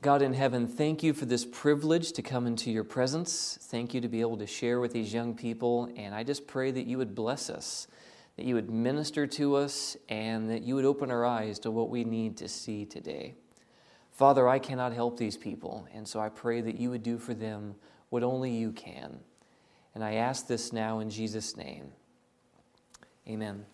God 0.00 0.22
in 0.22 0.32
heaven, 0.32 0.66
thank 0.66 1.02
you 1.02 1.12
for 1.12 1.26
this 1.26 1.44
privilege 1.44 2.12
to 2.12 2.22
come 2.22 2.46
into 2.46 2.70
your 2.70 2.84
presence. 2.84 3.58
Thank 3.60 3.92
you 3.92 4.00
to 4.00 4.08
be 4.08 4.22
able 4.22 4.38
to 4.38 4.46
share 4.46 4.80
with 4.80 4.94
these 4.94 5.12
young 5.12 5.34
people. 5.34 5.92
And 5.94 6.14
I 6.14 6.22
just 6.22 6.46
pray 6.46 6.70
that 6.70 6.86
you 6.86 6.96
would 6.96 7.14
bless 7.14 7.50
us, 7.50 7.86
that 8.36 8.46
you 8.46 8.54
would 8.54 8.70
minister 8.70 9.26
to 9.26 9.56
us, 9.56 9.98
and 10.08 10.48
that 10.48 10.62
you 10.62 10.74
would 10.74 10.86
open 10.86 11.10
our 11.10 11.26
eyes 11.26 11.58
to 11.60 11.70
what 11.70 11.90
we 11.90 12.04
need 12.04 12.38
to 12.38 12.48
see 12.48 12.86
today. 12.86 13.34
Father, 14.10 14.48
I 14.48 14.58
cannot 14.58 14.94
help 14.94 15.18
these 15.18 15.36
people, 15.36 15.86
and 15.92 16.08
so 16.08 16.18
I 16.18 16.30
pray 16.30 16.62
that 16.62 16.80
you 16.80 16.88
would 16.88 17.02
do 17.02 17.18
for 17.18 17.34
them 17.34 17.74
what 18.08 18.22
only 18.22 18.52
you 18.52 18.72
can. 18.72 19.20
And 19.94 20.02
I 20.02 20.14
ask 20.14 20.46
this 20.46 20.72
now 20.72 21.00
in 21.00 21.10
Jesus' 21.10 21.58
name. 21.58 21.92
Amen. 23.28 23.66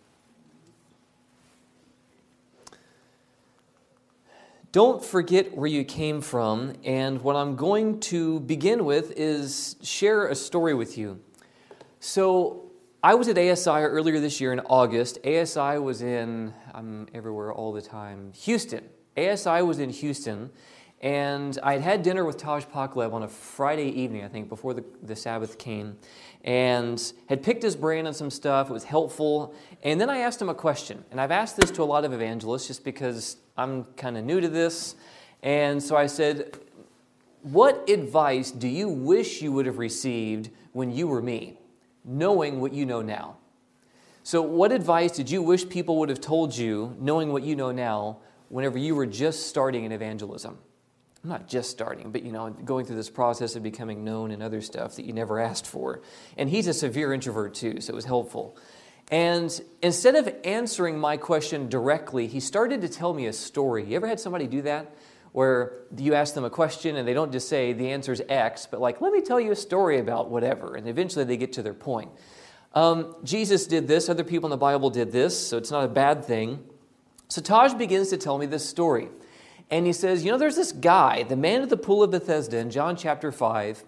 Don't 4.73 5.05
forget 5.05 5.57
where 5.57 5.69
you 5.69 5.85
came 5.85 6.21
from, 6.21 6.75
and 6.85 7.23
what 7.23 7.36
I'm 7.36 7.57
going 7.57 8.00
to 8.00 8.40
begin 8.40 8.85
with 8.85 9.13
is 9.17 9.77
share 9.82 10.29
a 10.29 10.35
story 10.35 10.75
with 10.75 10.99
you. 10.99 11.21
So, 12.00 12.63
I 13.03 13.14
was 13.14 13.29
at 13.29 13.39
ASI 13.39 13.71
earlier 13.71 14.18
this 14.18 14.40
year 14.40 14.53
in 14.53 14.61
August. 14.61 15.18
ASI 15.25 15.79
was 15.79 16.03
in, 16.03 16.53
I'm 16.75 17.07
everywhere 17.14 17.53
all 17.53 17.73
the 17.73 17.81
time, 17.81 18.32
Houston. 18.32 18.85
ASI 19.17 19.63
was 19.63 19.79
in 19.79 19.90
Houston, 19.90 20.50
and 21.03 21.59
I 21.63 21.75
had 21.75 21.82
had 21.82 22.03
dinner 22.03 22.25
with 22.25 22.39
Taj 22.39 22.64
Pacleb 22.64 23.13
on 23.13 23.23
a 23.23 23.29
Friday 23.29 23.89
evening, 23.89 24.25
I 24.25 24.29
think, 24.29 24.49
before 24.49 24.73
the, 24.73 24.85
the 25.03 25.14
Sabbath 25.14 25.59
came, 25.59 25.99
and 26.43 27.13
had 27.29 27.43
picked 27.43 27.63
his 27.63 27.77
brain 27.77 28.07
on 28.07 28.14
some 28.14 28.31
stuff. 28.31 28.71
It 28.71 28.73
was 28.73 28.85
helpful. 28.85 29.54
And 29.82 30.01
then 30.01 30.09
I 30.09 30.18
asked 30.18 30.40
him 30.40 30.49
a 30.49 30.54
question. 30.54 31.04
And 31.11 31.21
I've 31.21 31.31
asked 31.31 31.57
this 31.57 31.71
to 31.73 31.82
a 31.82 31.85
lot 31.85 32.05
of 32.05 32.12
evangelists 32.12 32.69
just 32.69 32.83
because 32.83 33.37
I'm 33.59 33.84
kind 33.97 34.17
of 34.17 34.25
new 34.25 34.41
to 34.41 34.48
this. 34.48 34.97
And 35.42 35.83
so 35.83 35.97
I 35.97 36.06
said, 36.06 36.59
What 37.42 37.89
advice 37.91 38.51
do 38.51 38.67
you 38.67 38.89
wish 38.89 39.42
you 39.42 39.53
would 39.53 39.67
have 39.67 39.79
received 39.79 40.51
when 40.73 40.91
you 40.91 41.09
were 41.09 41.20
me, 41.20 41.59
knowing 42.05 42.61
what 42.61 42.73
you 42.73 42.87
know 42.87 43.03
now? 43.03 43.37
So, 44.23 44.41
what 44.41 44.73
advice 44.73 45.13
did 45.13 45.31
you 45.31 45.42
wish 45.42 45.69
people 45.69 45.98
would 45.98 46.09
have 46.09 46.20
told 46.20 46.57
you, 46.57 46.97
knowing 46.98 47.33
what 47.33 47.42
you 47.42 47.55
know 47.55 47.70
now, 47.70 48.19
whenever 48.48 48.79
you 48.79 48.95
were 48.95 49.07
just 49.07 49.47
starting 49.47 49.85
in 49.85 49.92
evangelism? 49.92 50.59
Not 51.27 51.49
just 51.49 51.71
starting, 51.71 52.13
but 52.13 52.23
you 52.23 52.31
know, 52.31 52.51
going 52.51 52.87
through 52.87 52.97
this 52.97 53.11
process 53.11 53.57
of 53.57 53.63
becoming 53.63 54.05
known 54.05 54.31
and 54.31 54.43
other 54.43 54.61
stuff 54.61 54.95
that 54.95 55.05
you 55.05 55.13
never 55.13 55.41
asked 55.41 55.67
for. 55.67 56.01
And 56.37 56.49
he's 56.49 56.69
a 56.69 56.73
severe 56.73 57.13
introvert 57.13 57.55
too, 57.55 57.81
so 57.81 57.93
it 57.93 57.97
was 57.97 58.05
helpful. 58.05 58.57
And 59.11 59.61
instead 59.83 60.15
of 60.15 60.33
answering 60.45 60.99
my 60.99 61.17
question 61.17 61.69
directly, 61.69 62.29
he 62.29 62.39
started 62.39 62.81
to 62.83 62.89
tell 62.89 63.13
me 63.13 63.27
a 63.27 63.33
story. 63.33 63.85
You 63.85 63.97
ever 63.97 64.07
had 64.07 64.21
somebody 64.21 64.47
do 64.47 64.63
that? 64.63 64.95
Where 65.33 65.81
you 65.97 66.15
ask 66.15 66.35
them 66.35 66.45
a 66.45 66.51
question 66.51 66.97
and 66.97 67.07
they 67.07 67.13
don't 67.13 67.33
just 67.33 67.49
say 67.49 67.73
the 67.73 67.91
answer 67.91 68.13
is 68.13 68.23
X, 68.29 68.67
but 68.71 68.81
like, 68.81 69.01
let 69.01 69.13
me 69.13 69.21
tell 69.21 69.41
you 69.41 69.51
a 69.51 69.57
story 69.57 69.99
about 69.99 70.31
whatever. 70.31 70.77
And 70.77 70.89
eventually 70.89 71.25
they 71.25 71.37
get 71.37 71.53
to 71.55 71.63
their 71.63 71.75
point. 71.75 72.11
Um, 72.73 73.17
Jesus 73.25 73.67
did 73.67 73.89
this, 73.89 74.09
other 74.09 74.25
people 74.25 74.47
in 74.47 74.51
the 74.51 74.57
Bible 74.57 74.91
did 74.91 75.11
this, 75.11 75.49
so 75.49 75.57
it's 75.57 75.71
not 75.71 75.85
a 75.85 75.89
bad 75.89 76.25
thing. 76.25 76.65
So 77.29 77.41
Taj 77.41 77.75
begins 77.75 78.11
to 78.11 78.17
tell 78.17 78.39
me 78.39 78.47
this 78.47 78.69
story. 78.69 79.09
And 79.70 79.86
he 79.86 79.92
says, 79.92 80.25
You 80.25 80.33
know, 80.33 80.39
there's 80.39 80.56
this 80.56 80.72
guy, 80.72 81.22
the 81.22 81.36
man 81.36 81.62
at 81.62 81.69
the 81.69 81.77
pool 81.77 82.03
of 82.03 82.11
Bethesda 82.11 82.59
in 82.59 82.70
John 82.70 82.97
chapter 82.97 83.33
5, 83.33 83.84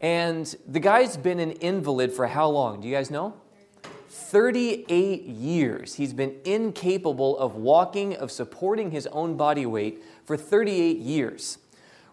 and 0.00 0.54
the 0.66 0.80
guy's 0.80 1.16
been 1.16 1.40
an 1.40 1.52
invalid 1.52 2.12
for 2.12 2.26
how 2.28 2.48
long? 2.48 2.80
Do 2.80 2.88
you 2.88 2.94
guys 2.94 3.10
know? 3.10 3.34
38 4.08 5.22
years. 5.24 5.94
He's 5.94 6.12
been 6.12 6.36
incapable 6.44 7.38
of 7.38 7.56
walking, 7.56 8.16
of 8.16 8.30
supporting 8.30 8.90
his 8.90 9.06
own 9.08 9.36
body 9.36 9.66
weight 9.66 10.02
for 10.24 10.36
38 10.36 10.98
years. 10.98 11.58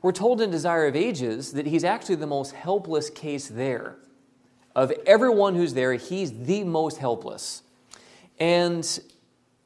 We're 0.02 0.12
told 0.12 0.42
in 0.42 0.52
Desire 0.52 0.88
of 0.88 0.96
Ages 0.96 1.54
that 1.54 1.66
he's 1.66 1.84
actually 1.84 2.16
the 2.16 2.28
most 2.28 2.52
helpless 2.52 3.10
case 3.10 3.48
there. 3.48 3.98
Of 4.76 4.92
everyone 5.06 5.56
who's 5.56 5.74
there, 5.74 5.94
he's 5.94 6.46
the 6.46 6.64
most 6.64 6.98
helpless. 6.98 7.64
And 8.40 9.00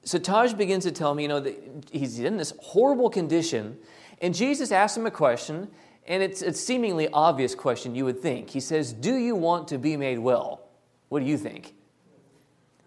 so 0.04 0.18
Taj 0.18 0.54
begins 0.54 0.86
to 0.86 0.92
tell 0.92 1.14
me, 1.14 1.24
you 1.24 1.30
know, 1.30 1.40
that 1.40 1.86
he's 1.92 2.20
in 2.20 2.38
this 2.38 2.54
horrible 2.60 3.10
condition, 3.10 3.78
and 4.22 4.34
Jesus 4.34 4.72
asks 4.72 4.98
him 4.98 5.06
a 5.06 5.12
question, 5.12 5.70
and 6.08 6.24
it's 6.24 6.42
a 6.42 6.54
seemingly 6.54 7.08
obvious 7.10 7.54
question 7.56 7.96
you 7.96 8.06
would 8.06 8.20
think. 8.20 8.50
He 8.50 8.60
says, 8.60 8.94
Do 8.94 9.16
you 9.16 9.36
want 9.36 9.68
to 9.70 9.78
be 9.78 9.98
made 9.98 10.20
well? 10.20 10.62
What 11.10 11.20
do 11.20 11.26
you 11.26 11.38
think? 11.38 11.74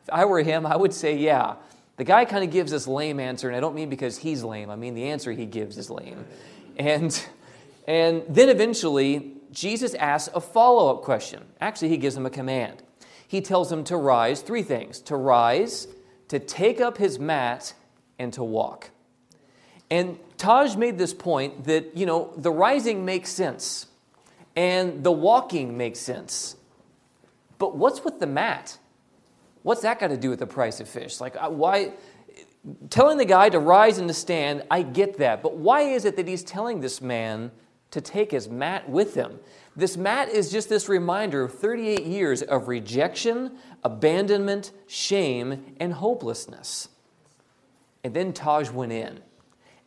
If 0.02 0.12
I 0.12 0.24
were 0.24 0.42
him, 0.42 0.66
I 0.66 0.76
would 0.76 0.92
say, 0.92 1.16
Yeah. 1.16 1.56
The 1.96 2.04
guy 2.04 2.24
kind 2.24 2.42
of 2.42 2.50
gives 2.50 2.72
this 2.72 2.88
lame 2.88 3.20
answer, 3.20 3.48
and 3.48 3.56
I 3.56 3.60
don't 3.60 3.74
mean 3.74 3.90
because 3.90 4.18
he's 4.18 4.42
lame, 4.42 4.70
I 4.70 4.76
mean 4.76 4.94
the 4.94 5.04
answer 5.04 5.30
he 5.30 5.46
gives 5.46 5.76
is 5.78 5.90
lame. 5.90 6.24
And, 6.78 7.24
and 7.86 8.22
then 8.28 8.48
eventually, 8.48 9.34
Jesus 9.52 9.94
asks 9.94 10.34
a 10.34 10.40
follow 10.40 10.90
up 10.90 11.02
question. 11.02 11.44
Actually, 11.60 11.90
he 11.90 11.98
gives 11.98 12.16
him 12.16 12.24
a 12.24 12.30
command. 12.30 12.82
He 13.28 13.40
tells 13.40 13.70
him 13.70 13.84
to 13.84 13.96
rise 13.96 14.40
three 14.40 14.62
things 14.62 15.00
to 15.02 15.16
rise, 15.16 15.86
to 16.32 16.38
take 16.38 16.80
up 16.80 16.96
his 16.96 17.18
mat 17.18 17.74
and 18.18 18.32
to 18.32 18.42
walk. 18.42 18.88
And 19.90 20.18
Taj 20.38 20.76
made 20.76 20.96
this 20.96 21.12
point 21.12 21.64
that, 21.64 21.94
you 21.94 22.06
know, 22.06 22.32
the 22.38 22.50
rising 22.50 23.04
makes 23.04 23.28
sense 23.28 23.86
and 24.56 25.04
the 25.04 25.12
walking 25.12 25.76
makes 25.76 25.98
sense. 25.98 26.56
But 27.58 27.76
what's 27.76 28.02
with 28.02 28.18
the 28.18 28.26
mat? 28.26 28.78
What's 29.62 29.82
that 29.82 30.00
got 30.00 30.08
to 30.08 30.16
do 30.16 30.30
with 30.30 30.38
the 30.38 30.46
price 30.46 30.80
of 30.80 30.88
fish? 30.88 31.20
Like, 31.20 31.36
uh, 31.36 31.50
why? 31.50 31.92
Telling 32.88 33.18
the 33.18 33.26
guy 33.26 33.50
to 33.50 33.58
rise 33.58 33.98
and 33.98 34.08
to 34.08 34.14
stand, 34.14 34.62
I 34.70 34.80
get 34.80 35.18
that. 35.18 35.42
But 35.42 35.58
why 35.58 35.82
is 35.82 36.06
it 36.06 36.16
that 36.16 36.26
he's 36.26 36.42
telling 36.42 36.80
this 36.80 37.02
man 37.02 37.50
to 37.90 38.00
take 38.00 38.30
his 38.30 38.48
mat 38.48 38.88
with 38.88 39.14
him? 39.14 39.38
This 39.74 39.96
mat 39.96 40.28
is 40.28 40.50
just 40.50 40.68
this 40.68 40.88
reminder 40.88 41.42
of 41.42 41.54
38 41.54 42.04
years 42.04 42.42
of 42.42 42.68
rejection, 42.68 43.52
abandonment, 43.82 44.72
shame, 44.86 45.74
and 45.80 45.94
hopelessness. 45.94 46.88
And 48.04 48.12
then 48.12 48.32
Taj 48.32 48.70
went 48.70 48.92
in 48.92 49.20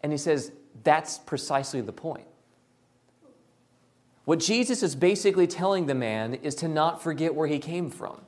and 0.02 0.12
he 0.12 0.18
says, 0.18 0.52
That's 0.84 1.20
precisely 1.20 1.82
the 1.82 1.92
point. 1.92 2.26
What 4.26 4.40
Jesus 4.40 4.82
is 4.82 4.96
basically 4.96 5.46
telling 5.46 5.86
the 5.86 5.94
man 5.94 6.34
is 6.34 6.56
to 6.56 6.68
not 6.68 7.04
forget 7.04 7.36
where 7.36 7.48
he 7.48 7.60
came 7.60 7.92
from. 7.92 8.22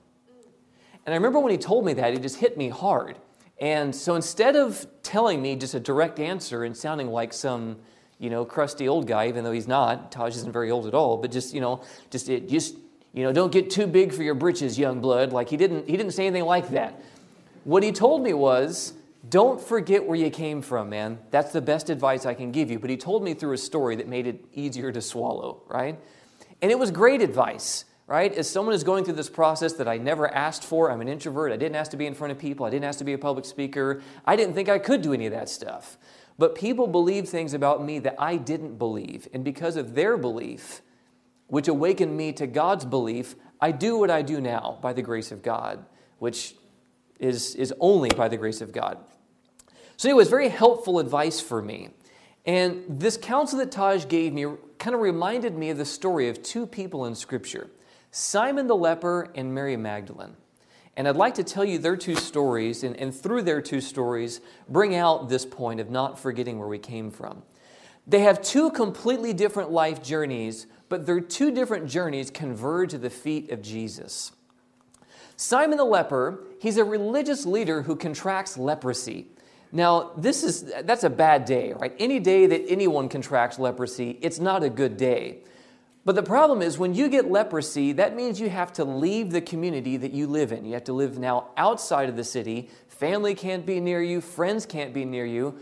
And 1.06 1.14
I 1.14 1.18
remember 1.18 1.40
when 1.40 1.52
he 1.52 1.58
told 1.58 1.86
me 1.86 1.94
that, 1.94 2.14
it 2.14 2.22
just 2.22 2.38
hit 2.38 2.56
me 2.58 2.70
hard. 2.70 3.18
And 3.60 3.96
so 3.96 4.14
instead 4.14 4.56
of 4.56 4.86
telling 5.02 5.42
me 5.42 5.56
just 5.56 5.74
a 5.74 5.80
direct 5.80 6.20
answer 6.20 6.64
and 6.64 6.78
sounding 6.78 7.08
like 7.08 7.34
some 7.34 7.78
you 8.20 8.30
know, 8.30 8.46
crusty 8.46 8.88
old 8.88 9.08
guy, 9.08 9.28
even 9.28 9.44
though 9.44 9.52
he's 9.52 9.68
not. 9.68 10.12
Taj 10.12 10.36
isn't 10.36 10.52
very 10.52 10.72
old 10.72 10.88
at 10.88 10.94
all, 10.94 11.18
but 11.18 11.32
just, 11.32 11.54
you 11.54 11.62
know, 11.62 11.82
just, 12.10 12.30
it, 12.30 12.50
just, 12.50 12.76
you 13.14 13.24
know, 13.24 13.32
don't 13.32 13.52
get 13.52 13.70
too 13.70 13.88
big 13.88 14.14
for 14.14 14.24
your 14.24 14.36
britches, 14.36 14.78
young 14.80 15.02
blood. 15.02 15.32
Like 15.32 15.50
he 15.50 15.58
didn't, 15.58 15.88
he 15.88 15.98
didn't 15.98 16.14
say 16.14 16.26
anything 16.26 16.46
like 16.46 16.70
that. 16.70 17.00
What 17.64 17.84
he 17.84 17.92
told 17.92 18.24
me 18.24 18.34
was, 18.34 18.94
don't 19.30 19.60
forget 19.60 20.06
where 20.06 20.18
you 20.18 20.30
came 20.30 20.62
from, 20.62 20.90
man. 20.90 21.20
That's 21.32 21.52
the 21.52 21.62
best 21.62 21.90
advice 21.90 22.26
I 22.26 22.34
can 22.34 22.52
give 22.52 22.72
you. 22.72 22.80
But 22.80 22.90
he 22.90 22.98
told 22.98 23.24
me 23.24 23.34
through 23.34 23.54
a 23.54 23.58
story 23.58 23.96
that 23.98 24.08
made 24.08 24.26
it 24.26 24.46
easier 24.54 24.92
to 24.92 25.02
swallow, 25.02 25.62
right? 25.68 26.00
And 26.62 26.72
it 26.72 26.80
was 26.80 26.92
great 26.92 27.22
advice, 27.22 27.86
right? 28.08 28.34
As 28.34 28.50
someone 28.50 28.74
who's 28.74 28.84
going 28.84 29.04
through 29.04 29.16
this 29.16 29.30
process 29.30 29.74
that 29.74 29.88
I 29.88 29.98
never 29.98 30.34
asked 30.34 30.64
for, 30.64 30.90
I'm 30.90 31.02
an 31.02 31.10
introvert. 31.10 31.52
I 31.52 31.58
didn't 31.58 31.76
ask 31.76 31.92
to 31.92 31.98
be 31.98 32.06
in 32.06 32.14
front 32.14 32.32
of 32.32 32.40
people. 32.40 32.66
I 32.66 32.70
didn't 32.70 32.86
ask 32.86 33.00
to 33.00 33.06
be 33.06 33.14
a 33.14 33.18
public 33.18 33.46
speaker. 33.46 34.02
I 34.26 34.36
didn't 34.36 34.54
think 34.54 34.70
I 34.70 34.80
could 34.80 35.02
do 35.02 35.14
any 35.14 35.26
of 35.26 35.34
that 35.34 35.50
stuff. 35.50 35.98
But 36.38 36.56
people 36.56 36.88
believe 36.88 37.28
things 37.28 37.54
about 37.54 37.84
me 37.84 38.00
that 38.00 38.16
I 38.20 38.38
didn't 38.38 38.78
believe. 38.78 39.28
And 39.34 39.44
because 39.44 39.76
of 39.76 39.96
their 39.96 40.18
belief, 40.18 40.82
which 41.48 41.68
awakened 41.68 42.16
me 42.16 42.32
to 42.34 42.46
God's 42.46 42.86
belief, 42.86 43.36
I 43.60 43.72
do 43.72 43.98
what 43.98 44.12
I 44.12 44.22
do 44.22 44.40
now 44.40 44.78
by 44.82 44.94
the 44.94 45.02
grace 45.02 45.32
of 45.32 45.42
God, 45.42 45.86
which 46.20 46.56
is, 47.20 47.56
is 47.56 47.74
only 47.80 48.10
by 48.10 48.28
the 48.28 48.38
grace 48.38 48.62
of 48.62 48.72
God. 48.72 49.00
So, 49.96 50.10
it 50.10 50.16
was 50.16 50.30
very 50.30 50.50
helpful 50.50 51.00
advice 51.00 51.42
for 51.42 51.60
me. 51.60 51.90
And 52.46 52.84
this 52.88 53.18
counsel 53.18 53.58
that 53.60 53.72
Taj 53.72 54.06
gave 54.08 54.32
me 54.32 54.46
kind 54.78 54.94
of 54.94 55.02
reminded 55.02 55.58
me 55.58 55.72
of 55.72 55.78
the 55.78 55.86
story 55.86 56.30
of 56.30 56.44
two 56.44 56.68
people 56.68 57.06
in 57.06 57.16
Scripture 57.16 57.70
Simon 58.12 58.68
the 58.68 58.76
leper 58.76 59.32
and 59.36 59.54
Mary 59.54 59.76
Magdalene. 59.76 60.36
And 60.98 61.08
I'd 61.08 61.16
like 61.16 61.36
to 61.36 61.44
tell 61.44 61.64
you 61.64 61.78
their 61.78 61.96
two 61.96 62.16
stories, 62.16 62.84
and, 62.84 62.98
and 62.98 63.16
through 63.16 63.44
their 63.44 63.62
two 63.62 63.82
stories, 63.82 64.42
bring 64.68 64.96
out 64.96 65.30
this 65.30 65.46
point 65.46 65.80
of 65.80 65.92
not 65.92 66.18
forgetting 66.18 66.58
where 66.58 66.68
we 66.68 66.80
came 66.80 67.12
from. 67.12 67.44
They 68.08 68.22
have 68.22 68.42
two 68.42 68.72
completely 68.72 69.32
different 69.32 69.72
life 69.72 70.02
journeys, 70.02 70.66
but 70.90 71.06
their 71.06 71.22
two 71.22 71.52
different 71.52 71.88
journeys 71.88 72.32
converge 72.32 72.96
at 72.96 73.04
the 73.04 73.12
feet 73.12 73.52
of 73.52 73.62
Jesus. 73.62 74.32
Simon 75.36 75.78
the 75.78 75.84
leper, 75.84 76.44
he's 76.60 76.78
a 76.78 76.84
religious 76.84 77.46
leader 77.46 77.84
who 77.84 77.96
contracts 77.96 78.58
leprosy. 78.58 79.28
Now, 79.72 80.14
this 80.18 80.44
is 80.44 80.74
that's 80.84 81.04
a 81.04 81.12
bad 81.12 81.46
day, 81.46 81.74
right? 81.74 81.94
Any 82.00 82.20
day 82.20 82.48
that 82.48 82.64
anyone 82.68 83.08
contracts 83.08 83.60
leprosy, 83.60 84.18
it's 84.22 84.40
not 84.40 84.64
a 84.64 84.70
good 84.70 84.98
day. 84.98 85.44
But 86.08 86.16
the 86.16 86.24
problem 86.24 86.62
is 86.62 86.78
when 86.78 86.94
you 86.94 87.10
get 87.10 87.30
leprosy, 87.30 87.92
that 87.92 88.16
means 88.16 88.40
you 88.40 88.50
have 88.50 88.72
to 88.74 88.86
leave 88.86 89.30
the 89.30 89.42
community 89.42 89.98
that 89.98 90.14
you 90.14 90.26
live 90.26 90.54
in. 90.54 90.64
You 90.64 90.76
have 90.76 90.86
to 90.86 90.94
live 90.94 91.20
now 91.20 91.50
outside 91.58 92.08
of 92.08 92.16
the 92.16 92.24
city. 92.24 92.70
Family 92.88 93.36
can't 93.36 93.66
be 93.66 93.82
near 93.82 94.02
you, 94.02 94.22
friends 94.22 94.66
can't 94.66 94.94
be 94.94 95.04
near 95.04 95.26
you. 95.26 95.60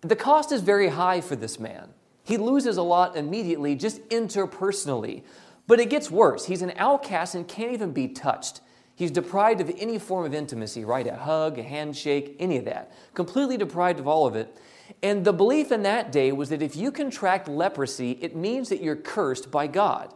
The 0.00 0.16
cost 0.16 0.50
is 0.50 0.62
very 0.62 0.88
high 0.88 1.20
for 1.20 1.36
this 1.36 1.60
man. 1.60 1.90
He 2.24 2.38
loses 2.38 2.76
a 2.76 2.82
lot 2.82 3.16
immediately, 3.16 3.76
just 3.76 4.02
interpersonally. 4.08 5.22
But 5.68 5.78
it 5.78 5.90
gets 5.90 6.10
worse. 6.10 6.46
He's 6.46 6.62
an 6.62 6.72
outcast 6.74 7.36
and 7.36 7.46
can't 7.46 7.72
even 7.72 7.92
be 7.92 8.08
touched. 8.08 8.62
He's 8.96 9.12
deprived 9.12 9.60
of 9.60 9.70
any 9.78 10.00
form 10.00 10.26
of 10.26 10.34
intimacy, 10.34 10.84
right? 10.84 11.06
A 11.06 11.14
hug, 11.14 11.56
a 11.60 11.62
handshake, 11.62 12.34
any 12.40 12.56
of 12.56 12.64
that. 12.64 12.90
Completely 13.14 13.56
deprived 13.56 14.00
of 14.00 14.08
all 14.08 14.26
of 14.26 14.34
it. 14.34 14.58
And 15.02 15.24
the 15.24 15.32
belief 15.32 15.72
in 15.72 15.82
that 15.82 16.12
day 16.12 16.32
was 16.32 16.48
that 16.50 16.62
if 16.62 16.76
you 16.76 16.90
contract 16.92 17.48
leprosy, 17.48 18.12
it 18.20 18.36
means 18.36 18.68
that 18.68 18.82
you're 18.82 18.96
cursed 18.96 19.50
by 19.50 19.66
God. 19.66 20.12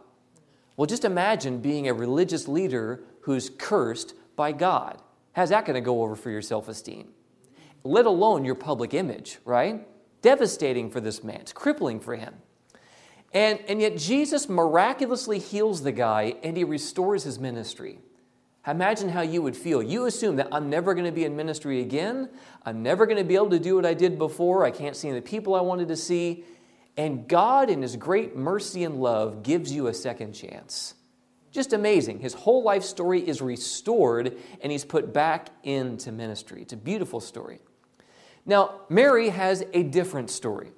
Well, 0.77 0.85
just 0.85 1.05
imagine 1.05 1.59
being 1.59 1.87
a 1.87 1.93
religious 1.93 2.47
leader 2.47 3.01
who's 3.21 3.49
cursed 3.49 4.13
by 4.35 4.51
God. 4.51 5.01
How's 5.33 5.49
that 5.49 5.65
going 5.65 5.75
to 5.75 5.81
go 5.81 6.01
over 6.03 6.15
for 6.15 6.29
your 6.29 6.41
self 6.41 6.67
esteem? 6.67 7.09
Let 7.83 8.05
alone 8.05 8.45
your 8.45 8.55
public 8.55 8.93
image, 8.93 9.39
right? 9.45 9.87
Devastating 10.21 10.89
for 10.89 10.99
this 10.99 11.23
man, 11.23 11.41
it's 11.41 11.53
crippling 11.53 11.99
for 11.99 12.15
him. 12.15 12.35
And, 13.33 13.59
and 13.67 13.79
yet, 13.79 13.97
Jesus 13.97 14.49
miraculously 14.49 15.39
heals 15.39 15.83
the 15.83 15.91
guy 15.91 16.35
and 16.43 16.57
he 16.57 16.63
restores 16.63 17.23
his 17.23 17.39
ministry. 17.39 17.99
Imagine 18.67 19.09
how 19.09 19.21
you 19.21 19.41
would 19.41 19.55
feel. 19.55 19.81
You 19.81 20.05
assume 20.05 20.35
that 20.35 20.49
I'm 20.51 20.69
never 20.69 20.93
going 20.93 21.05
to 21.05 21.11
be 21.11 21.25
in 21.25 21.35
ministry 21.35 21.81
again. 21.81 22.29
I'm 22.65 22.83
never 22.83 23.05
going 23.05 23.17
to 23.17 23.23
be 23.23 23.35
able 23.35 23.49
to 23.51 23.59
do 23.59 23.75
what 23.75 23.85
I 23.85 23.93
did 23.93 24.17
before. 24.17 24.65
I 24.65 24.71
can't 24.71 24.95
see 24.95 25.11
the 25.11 25.21
people 25.21 25.55
I 25.55 25.61
wanted 25.61 25.87
to 25.87 25.95
see. 25.95 26.43
And 26.97 27.27
God, 27.27 27.69
in 27.69 27.81
His 27.81 27.95
great 27.95 28.35
mercy 28.35 28.83
and 28.83 29.01
love, 29.01 29.43
gives 29.43 29.71
you 29.71 29.87
a 29.87 29.93
second 29.93 30.33
chance. 30.33 30.95
Just 31.51 31.73
amazing. 31.73 32.19
His 32.19 32.33
whole 32.33 32.63
life 32.63 32.83
story 32.83 33.27
is 33.27 33.41
restored 33.41 34.37
and 34.61 34.71
he's 34.71 34.85
put 34.85 35.13
back 35.13 35.49
into 35.63 36.11
ministry. 36.11 36.61
It's 36.61 36.73
a 36.73 36.77
beautiful 36.77 37.19
story. 37.19 37.59
Now, 38.45 38.81
Mary 38.89 39.29
has 39.29 39.63
a 39.73 39.83
different 39.83 40.29
story. 40.29 40.71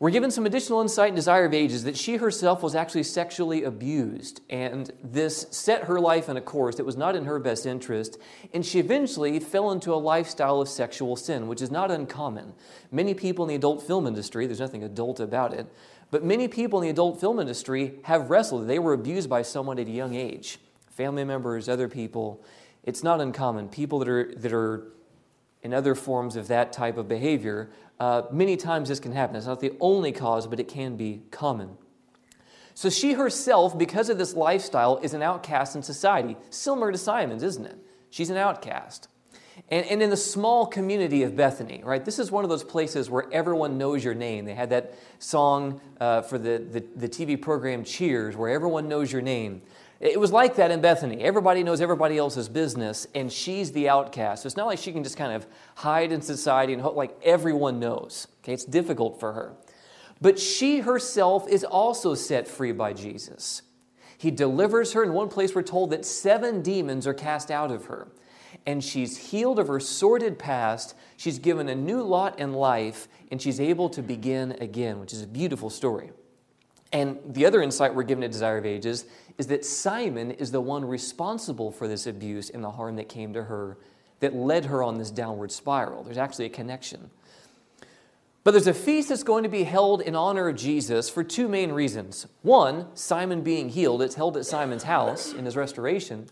We're 0.00 0.10
given 0.10 0.32
some 0.32 0.44
additional 0.44 0.80
insight 0.80 1.08
and 1.08 1.16
desire 1.16 1.44
of 1.44 1.54
ages 1.54 1.84
that 1.84 1.96
she 1.96 2.16
herself 2.16 2.64
was 2.64 2.74
actually 2.74 3.04
sexually 3.04 3.62
abused, 3.62 4.40
and 4.50 4.90
this 5.02 5.46
set 5.50 5.84
her 5.84 6.00
life 6.00 6.28
in 6.28 6.36
a 6.36 6.40
course 6.40 6.76
that 6.76 6.84
was 6.84 6.96
not 6.96 7.14
in 7.14 7.26
her 7.26 7.38
best 7.38 7.64
interest, 7.64 8.18
and 8.52 8.66
she 8.66 8.80
eventually 8.80 9.38
fell 9.38 9.70
into 9.70 9.94
a 9.94 9.96
lifestyle 9.96 10.60
of 10.60 10.68
sexual 10.68 11.14
sin, 11.14 11.46
which 11.46 11.62
is 11.62 11.70
not 11.70 11.92
uncommon. 11.92 12.54
Many 12.90 13.14
people 13.14 13.44
in 13.44 13.50
the 13.50 13.54
adult 13.54 13.86
film 13.86 14.08
industry, 14.08 14.46
there's 14.46 14.60
nothing 14.60 14.82
adult 14.82 15.20
about 15.20 15.54
it, 15.54 15.72
but 16.10 16.24
many 16.24 16.48
people 16.48 16.80
in 16.80 16.84
the 16.84 16.90
adult 16.90 17.20
film 17.20 17.38
industry 17.38 17.94
have 18.02 18.30
wrestled. 18.30 18.66
They 18.66 18.80
were 18.80 18.94
abused 18.94 19.30
by 19.30 19.42
someone 19.42 19.78
at 19.78 19.86
a 19.86 19.92
young 19.92 20.14
age 20.14 20.58
family 20.90 21.24
members, 21.24 21.68
other 21.68 21.88
people. 21.88 22.44
It's 22.84 23.02
not 23.02 23.20
uncommon. 23.20 23.68
People 23.68 23.98
that 23.98 24.08
are, 24.08 24.32
that 24.36 24.52
are 24.52 24.92
in 25.62 25.74
other 25.74 25.94
forms 25.94 26.36
of 26.36 26.46
that 26.48 26.72
type 26.72 26.96
of 26.96 27.08
behavior, 27.08 27.70
uh, 28.00 28.22
many 28.30 28.56
times 28.56 28.88
this 28.88 29.00
can 29.00 29.12
happen. 29.12 29.36
It's 29.36 29.46
not 29.46 29.60
the 29.60 29.72
only 29.80 30.12
cause, 30.12 30.46
but 30.46 30.60
it 30.60 30.68
can 30.68 30.96
be 30.96 31.22
common. 31.30 31.76
So 32.74 32.90
she 32.90 33.12
herself, 33.12 33.78
because 33.78 34.08
of 34.08 34.18
this 34.18 34.34
lifestyle, 34.34 34.98
is 34.98 35.14
an 35.14 35.22
outcast 35.22 35.76
in 35.76 35.82
society, 35.82 36.36
similar 36.50 36.90
to 36.90 36.98
Simon's, 36.98 37.44
isn't 37.44 37.66
it? 37.66 37.78
She's 38.10 38.30
an 38.30 38.36
outcast. 38.36 39.08
And, 39.68 39.86
and 39.86 40.02
in 40.02 40.10
the 40.10 40.16
small 40.16 40.66
community 40.66 41.22
of 41.22 41.36
Bethany, 41.36 41.82
right, 41.84 42.04
this 42.04 42.18
is 42.18 42.32
one 42.32 42.42
of 42.42 42.50
those 42.50 42.64
places 42.64 43.08
where 43.08 43.26
everyone 43.32 43.78
knows 43.78 44.02
your 44.02 44.14
name. 44.14 44.44
They 44.44 44.54
had 44.54 44.70
that 44.70 44.94
song 45.20 45.80
uh, 46.00 46.22
for 46.22 46.38
the, 46.38 46.58
the, 46.58 46.84
the 46.96 47.08
TV 47.08 47.40
program 47.40 47.84
Cheers, 47.84 48.36
where 48.36 48.50
everyone 48.50 48.88
knows 48.88 49.12
your 49.12 49.22
name. 49.22 49.62
It 50.04 50.20
was 50.20 50.32
like 50.32 50.56
that 50.56 50.70
in 50.70 50.80
Bethany. 50.80 51.22
Everybody 51.22 51.62
knows 51.62 51.80
everybody 51.80 52.18
else's 52.18 52.48
business, 52.48 53.06
and 53.14 53.32
she's 53.32 53.72
the 53.72 53.88
outcast. 53.88 54.42
So 54.42 54.46
it's 54.46 54.56
not 54.56 54.66
like 54.66 54.78
she 54.78 54.92
can 54.92 55.02
just 55.02 55.16
kind 55.16 55.32
of 55.32 55.46
hide 55.76 56.12
in 56.12 56.20
society 56.20 56.74
and 56.74 56.82
hope 56.82 56.94
like 56.94 57.16
everyone 57.22 57.80
knows. 57.80 58.28
Okay, 58.42 58.52
it's 58.52 58.66
difficult 58.66 59.18
for 59.18 59.32
her. 59.32 59.54
But 60.20 60.38
she 60.38 60.80
herself 60.80 61.48
is 61.48 61.64
also 61.64 62.14
set 62.14 62.46
free 62.46 62.72
by 62.72 62.92
Jesus. 62.92 63.62
He 64.18 64.30
delivers 64.30 64.92
her. 64.92 65.02
In 65.02 65.12
one 65.14 65.28
place, 65.28 65.54
we're 65.54 65.62
told 65.62 65.90
that 65.90 66.04
seven 66.04 66.60
demons 66.60 67.06
are 67.06 67.14
cast 67.14 67.50
out 67.50 67.72
of 67.72 67.86
her 67.86 68.08
and 68.66 68.82
she's 68.82 69.16
healed 69.30 69.58
of 69.58 69.68
her 69.68 69.80
sordid 69.80 70.38
past. 70.38 70.94
She's 71.16 71.38
given 71.38 71.68
a 71.68 71.74
new 71.74 72.02
lot 72.02 72.38
in 72.38 72.52
life, 72.52 73.08
and 73.30 73.40
she's 73.40 73.60
able 73.60 73.88
to 73.90 74.02
begin 74.02 74.52
again, 74.60 75.00
which 75.00 75.12
is 75.12 75.22
a 75.22 75.26
beautiful 75.26 75.70
story. 75.70 76.12
And 76.94 77.18
the 77.26 77.44
other 77.44 77.60
insight 77.60 77.94
we're 77.94 78.04
given 78.04 78.24
at 78.24 78.30
Desire 78.30 78.56
of 78.56 78.64
Ages 78.64 79.04
is 79.36 79.48
that 79.48 79.66
Simon 79.66 80.30
is 80.30 80.50
the 80.50 80.60
one 80.60 80.84
responsible 80.84 81.70
for 81.70 81.86
this 81.86 82.06
abuse 82.06 82.48
and 82.48 82.64
the 82.64 82.70
harm 82.70 82.96
that 82.96 83.10
came 83.10 83.34
to 83.34 83.44
her 83.44 83.76
that 84.20 84.34
led 84.34 84.64
her 84.66 84.82
on 84.82 84.96
this 84.96 85.10
downward 85.10 85.52
spiral. 85.52 86.04
There's 86.04 86.16
actually 86.16 86.46
a 86.46 86.50
connection. 86.50 87.10
But 88.44 88.52
there's 88.52 88.66
a 88.66 88.74
feast 88.74 89.10
that's 89.10 89.22
going 89.22 89.42
to 89.42 89.50
be 89.50 89.64
held 89.64 90.00
in 90.00 90.14
honor 90.14 90.48
of 90.48 90.56
Jesus 90.56 91.10
for 91.10 91.22
two 91.22 91.48
main 91.48 91.72
reasons. 91.72 92.26
One, 92.42 92.86
Simon 92.94 93.42
being 93.42 93.68
healed, 93.68 94.00
it's 94.00 94.14
held 94.14 94.36
at 94.36 94.46
Simon's 94.46 94.84
house 94.84 95.34
in 95.34 95.44
his 95.44 95.56
restoration 95.56 96.28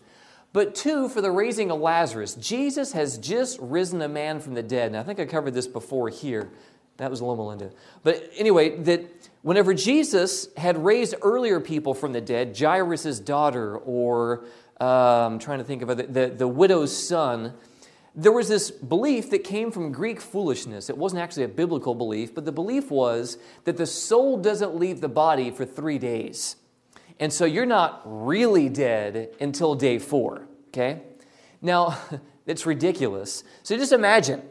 but 0.53 0.75
two, 0.75 1.09
for 1.09 1.19
the 1.19 1.31
raising 1.31 1.71
of 1.71 1.81
Lazarus. 1.81 2.35
Jesus 2.35 2.91
has 2.93 3.17
just 3.17 3.59
risen 3.59 4.03
a 4.03 4.07
man 4.07 4.39
from 4.39 4.53
the 4.53 4.61
dead. 4.61 4.87
And 4.87 4.97
I 4.97 5.03
think 5.03 5.19
I 5.19 5.25
covered 5.25 5.55
this 5.55 5.67
before 5.67 6.09
here. 6.09 6.51
That 6.97 7.09
was 7.09 7.23
Loma 7.23 7.47
Linda. 7.47 7.71
But 8.03 8.29
anyway, 8.37 8.77
that 8.83 9.29
whenever 9.43 9.73
Jesus 9.73 10.47
had 10.57 10.83
raised 10.83 11.13
earlier 11.21 11.59
people 11.59 11.93
from 11.93 12.13
the 12.13 12.21
dead, 12.21 12.57
Jairus' 12.57 13.19
daughter, 13.19 13.77
or 13.77 14.45
um, 14.79 15.33
I'm 15.33 15.39
trying 15.39 15.59
to 15.59 15.63
think 15.63 15.83
of 15.83 15.89
it, 15.91 16.13
the, 16.13 16.27
the 16.29 16.47
widow's 16.47 16.95
son, 16.95 17.53
there 18.15 18.31
was 18.31 18.47
this 18.47 18.71
belief 18.71 19.29
that 19.31 19.43
came 19.43 19.71
from 19.71 19.91
Greek 19.91 20.21
foolishness. 20.21 20.89
It 20.89 20.97
wasn't 20.97 21.21
actually 21.21 21.43
a 21.43 21.49
biblical 21.49 21.95
belief, 21.95 22.33
but 22.33 22.45
the 22.45 22.51
belief 22.51 22.91
was 22.91 23.37
that 23.65 23.77
the 23.77 23.85
soul 23.85 24.37
doesn't 24.37 24.75
leave 24.75 25.01
the 25.01 25.09
body 25.09 25.51
for 25.51 25.65
three 25.65 25.97
days. 25.97 26.55
And 27.19 27.31
so 27.31 27.45
you're 27.45 27.65
not 27.65 28.01
really 28.05 28.69
dead 28.69 29.35
until 29.39 29.75
day 29.75 29.99
four, 29.99 30.47
okay? 30.69 31.01
Now, 31.61 31.97
it's 32.45 32.65
ridiculous. 32.65 33.43
So 33.63 33.77
just 33.77 33.91
imagine 33.91 34.41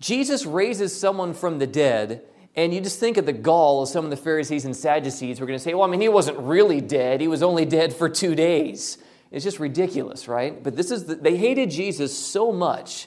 Jesus 0.00 0.46
raises 0.46 0.98
someone 0.98 1.34
from 1.34 1.58
the 1.58 1.66
dead, 1.66 2.22
and 2.56 2.74
you 2.74 2.80
just 2.80 2.98
think 2.98 3.16
of 3.16 3.26
the 3.26 3.32
gall 3.32 3.82
of 3.82 3.88
some 3.88 4.04
of 4.04 4.10
the 4.10 4.16
Pharisees 4.16 4.64
and 4.64 4.74
Sadducees 4.74 5.38
who 5.38 5.44
are 5.44 5.46
going 5.46 5.58
to 5.58 5.62
say, 5.62 5.74
well, 5.74 5.84
I 5.84 5.90
mean, 5.90 6.00
he 6.00 6.08
wasn't 6.08 6.38
really 6.38 6.80
dead, 6.80 7.20
he 7.20 7.28
was 7.28 7.42
only 7.42 7.64
dead 7.64 7.92
for 7.92 8.08
two 8.08 8.34
days. 8.34 8.98
It's 9.30 9.44
just 9.44 9.60
ridiculous, 9.60 10.26
right? 10.26 10.60
But 10.62 10.76
this 10.76 10.90
is 10.90 11.04
the, 11.04 11.14
they 11.14 11.36
hated 11.36 11.70
Jesus 11.70 12.16
so 12.16 12.50
much 12.50 13.06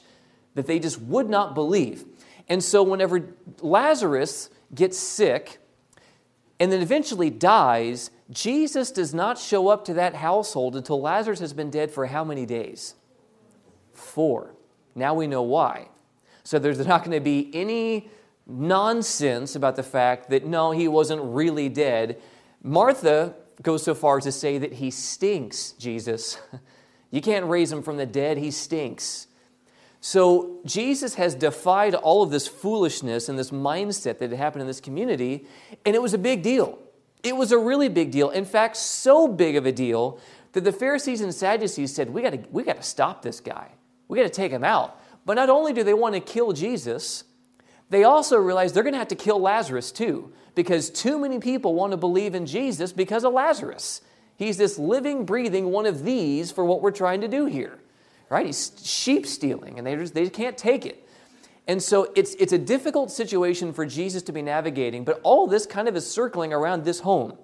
that 0.56 0.68
they 0.68 0.80
just 0.80 1.02
would 1.02 1.30
not 1.30 1.54
believe. 1.54 2.06
And 2.48 2.64
so 2.64 2.84
whenever 2.84 3.34
Lazarus 3.62 4.50
gets 4.74 4.98
sick 4.98 5.60
and 6.60 6.72
then 6.72 6.82
eventually 6.82 7.30
dies, 7.30 8.10
Jesus 8.30 8.92
does 8.92 9.14
not 9.14 9.38
show 9.38 9.68
up 9.68 9.84
to 9.86 9.94
that 9.96 10.16
household 10.16 10.76
until 10.76 11.02
Lazarus 11.02 11.40
has 11.40 11.54
been 11.54 11.70
dead 11.70 11.92
for 11.92 12.06
how 12.06 12.24
many 12.24 12.46
days? 12.46 12.96
Four. 13.94 14.56
Now 14.96 15.14
we 15.14 15.28
know 15.28 15.42
why. 15.42 15.90
So 16.44 16.60
there's 16.60 16.86
not 16.86 17.04
going 17.04 17.18
to 17.18 17.20
be 17.20 17.50
any 17.54 18.10
nonsense 18.46 19.56
about 19.56 19.76
the 19.76 19.84
fact 19.84 20.30
that 20.30 20.46
no, 20.46 20.72
he 20.72 20.88
wasn't 20.88 21.22
really 21.24 21.70
dead. 21.70 22.22
Martha 22.62 23.36
goes 23.62 23.84
so 23.84 23.94
far 23.94 24.18
as 24.18 24.24
to 24.26 24.32
say 24.32 24.58
that 24.58 24.74
he 24.74 24.92
stinks, 24.92 25.72
Jesus. 25.74 26.38
You 27.14 27.22
can't 27.22 27.46
raise 27.46 27.72
him 27.72 27.84
from 27.84 27.98
the 27.98 28.08
dead, 28.08 28.40
he 28.40 28.50
stinks. 28.50 29.28
So 30.02 30.62
Jesus 30.66 31.14
has 31.14 31.36
defied 31.36 31.94
all 31.94 32.24
of 32.24 32.32
this 32.32 32.48
foolishness 32.48 33.30
and 33.30 33.38
this 33.38 33.52
mindset 33.52 34.18
that 34.18 34.32
had 34.32 34.34
happened 34.34 34.62
in 34.62 34.68
this 34.68 34.82
community, 34.82 35.46
and 35.86 35.96
it 35.96 36.02
was 36.02 36.16
a 36.16 36.18
big 36.18 36.42
deal. 36.42 36.80
It 37.22 37.36
was 37.36 37.52
a 37.52 37.58
really 37.60 37.88
big 37.88 38.10
deal. 38.10 38.32
In 38.32 38.46
fact, 38.46 38.78
so 38.78 39.28
big 39.28 39.56
of 39.56 39.68
a 39.68 39.72
deal 39.72 40.20
that 40.54 40.64
the 40.64 40.72
Pharisees 40.72 41.22
and 41.22 41.32
Sadducees 41.32 41.94
said, 41.94 42.10
We 42.10 42.24
got 42.24 42.32
to 42.32 42.44
we 42.50 42.64
got 42.64 42.78
to 42.78 42.84
stop 42.84 43.22
this 43.22 43.40
guy. 43.40 43.70
We 44.08 44.18
got 44.18 44.24
to 44.24 44.30
take 44.30 44.52
him 44.52 44.64
out. 44.64 45.00
But 45.24 45.36
not 45.36 45.52
only 45.52 45.72
do 45.72 45.84
they 45.84 45.94
want 45.94 46.16
to 46.16 46.20
kill 46.20 46.52
Jesus, 46.52 47.26
they 47.94 48.04
also 48.04 48.38
realize 48.38 48.74
they're 48.74 48.84
going 48.84 48.94
to 48.94 49.00
have 49.00 49.08
to 49.10 49.16
kill 49.16 49.40
Lazarus 49.40 49.92
too, 49.92 50.32
because 50.56 50.90
too 50.90 51.20
many 51.20 51.40
people 51.40 51.76
want 51.76 51.92
to 51.92 51.98
believe 51.98 52.36
in 52.36 52.46
Jesus 52.46 52.92
because 52.92 53.24
of 53.24 53.34
Lazarus. 53.34 54.02
He's 54.36 54.58
this 54.58 54.80
living, 54.80 55.26
breathing 55.26 55.72
one 55.72 55.86
of 55.86 56.04
these 56.04 56.52
for 56.52 56.66
what 56.66 56.82
we're 56.82 56.92
trying 56.92 57.22
to 57.22 57.28
do 57.28 57.46
here. 57.46 57.80
Right? 58.30 58.46
He's 58.46 58.72
sheep 58.84 59.28
stealing, 59.28 59.78
and 59.78 59.86
they 59.86 59.96
just 59.96 60.14
they 60.14 60.30
can't 60.30 60.58
take 60.58 60.86
it. 60.86 61.08
And 61.68 61.82
so 61.82 62.12
it's, 62.16 62.34
it's 62.36 62.52
a 62.52 62.58
difficult 62.58 63.12
situation 63.12 63.72
for 63.74 63.86
Jesus 63.86 64.22
to 64.24 64.32
be 64.32 64.42
navigating, 64.42 65.04
but 65.06 65.22
all 65.24 65.48
this 65.48 65.66
kind 65.66 65.88
of 65.88 65.96
is 65.96 66.10
circling 66.10 66.52
around 66.52 66.84
this 66.84 67.00
home. 67.00 67.38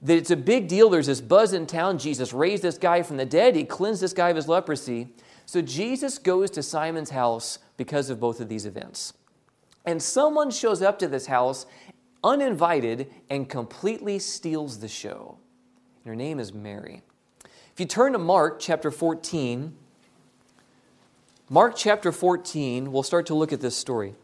That 0.00 0.16
it's 0.16 0.32
a 0.32 0.36
big 0.36 0.66
deal. 0.66 0.90
There's 0.90 1.06
this 1.06 1.20
buzz 1.20 1.52
in 1.52 1.66
town. 1.66 1.98
Jesus 1.98 2.32
raised 2.32 2.64
this 2.64 2.76
guy 2.76 3.02
from 3.02 3.18
the 3.18 3.24
dead, 3.24 3.54
he 3.54 3.64
cleansed 3.64 4.02
this 4.02 4.12
guy 4.12 4.30
of 4.30 4.36
his 4.36 4.48
leprosy. 4.48 5.08
So 5.46 5.60
Jesus 5.60 6.18
goes 6.18 6.50
to 6.52 6.62
Simon's 6.62 7.10
house 7.10 7.58
because 7.76 8.10
of 8.10 8.18
both 8.18 8.40
of 8.40 8.48
these 8.48 8.64
events. 8.64 9.12
And 9.84 10.02
someone 10.02 10.50
shows 10.50 10.82
up 10.82 10.98
to 11.00 11.08
this 11.08 11.26
house 11.26 11.66
uninvited 12.24 13.10
and 13.28 13.48
completely 13.48 14.18
steals 14.18 14.78
the 14.78 14.88
show. 14.88 15.38
And 16.04 16.10
her 16.10 16.16
name 16.16 16.38
is 16.38 16.52
Mary. 16.52 17.02
If 17.44 17.80
you 17.80 17.86
turn 17.86 18.12
to 18.12 18.18
Mark 18.18 18.60
chapter 18.60 18.90
14, 18.90 19.74
Mark 21.48 21.74
chapter 21.76 22.12
14, 22.12 22.92
we'll 22.92 23.02
start 23.02 23.26
to 23.26 23.34
look 23.34 23.52
at 23.52 23.60
this 23.60 23.76
story. 23.76 24.14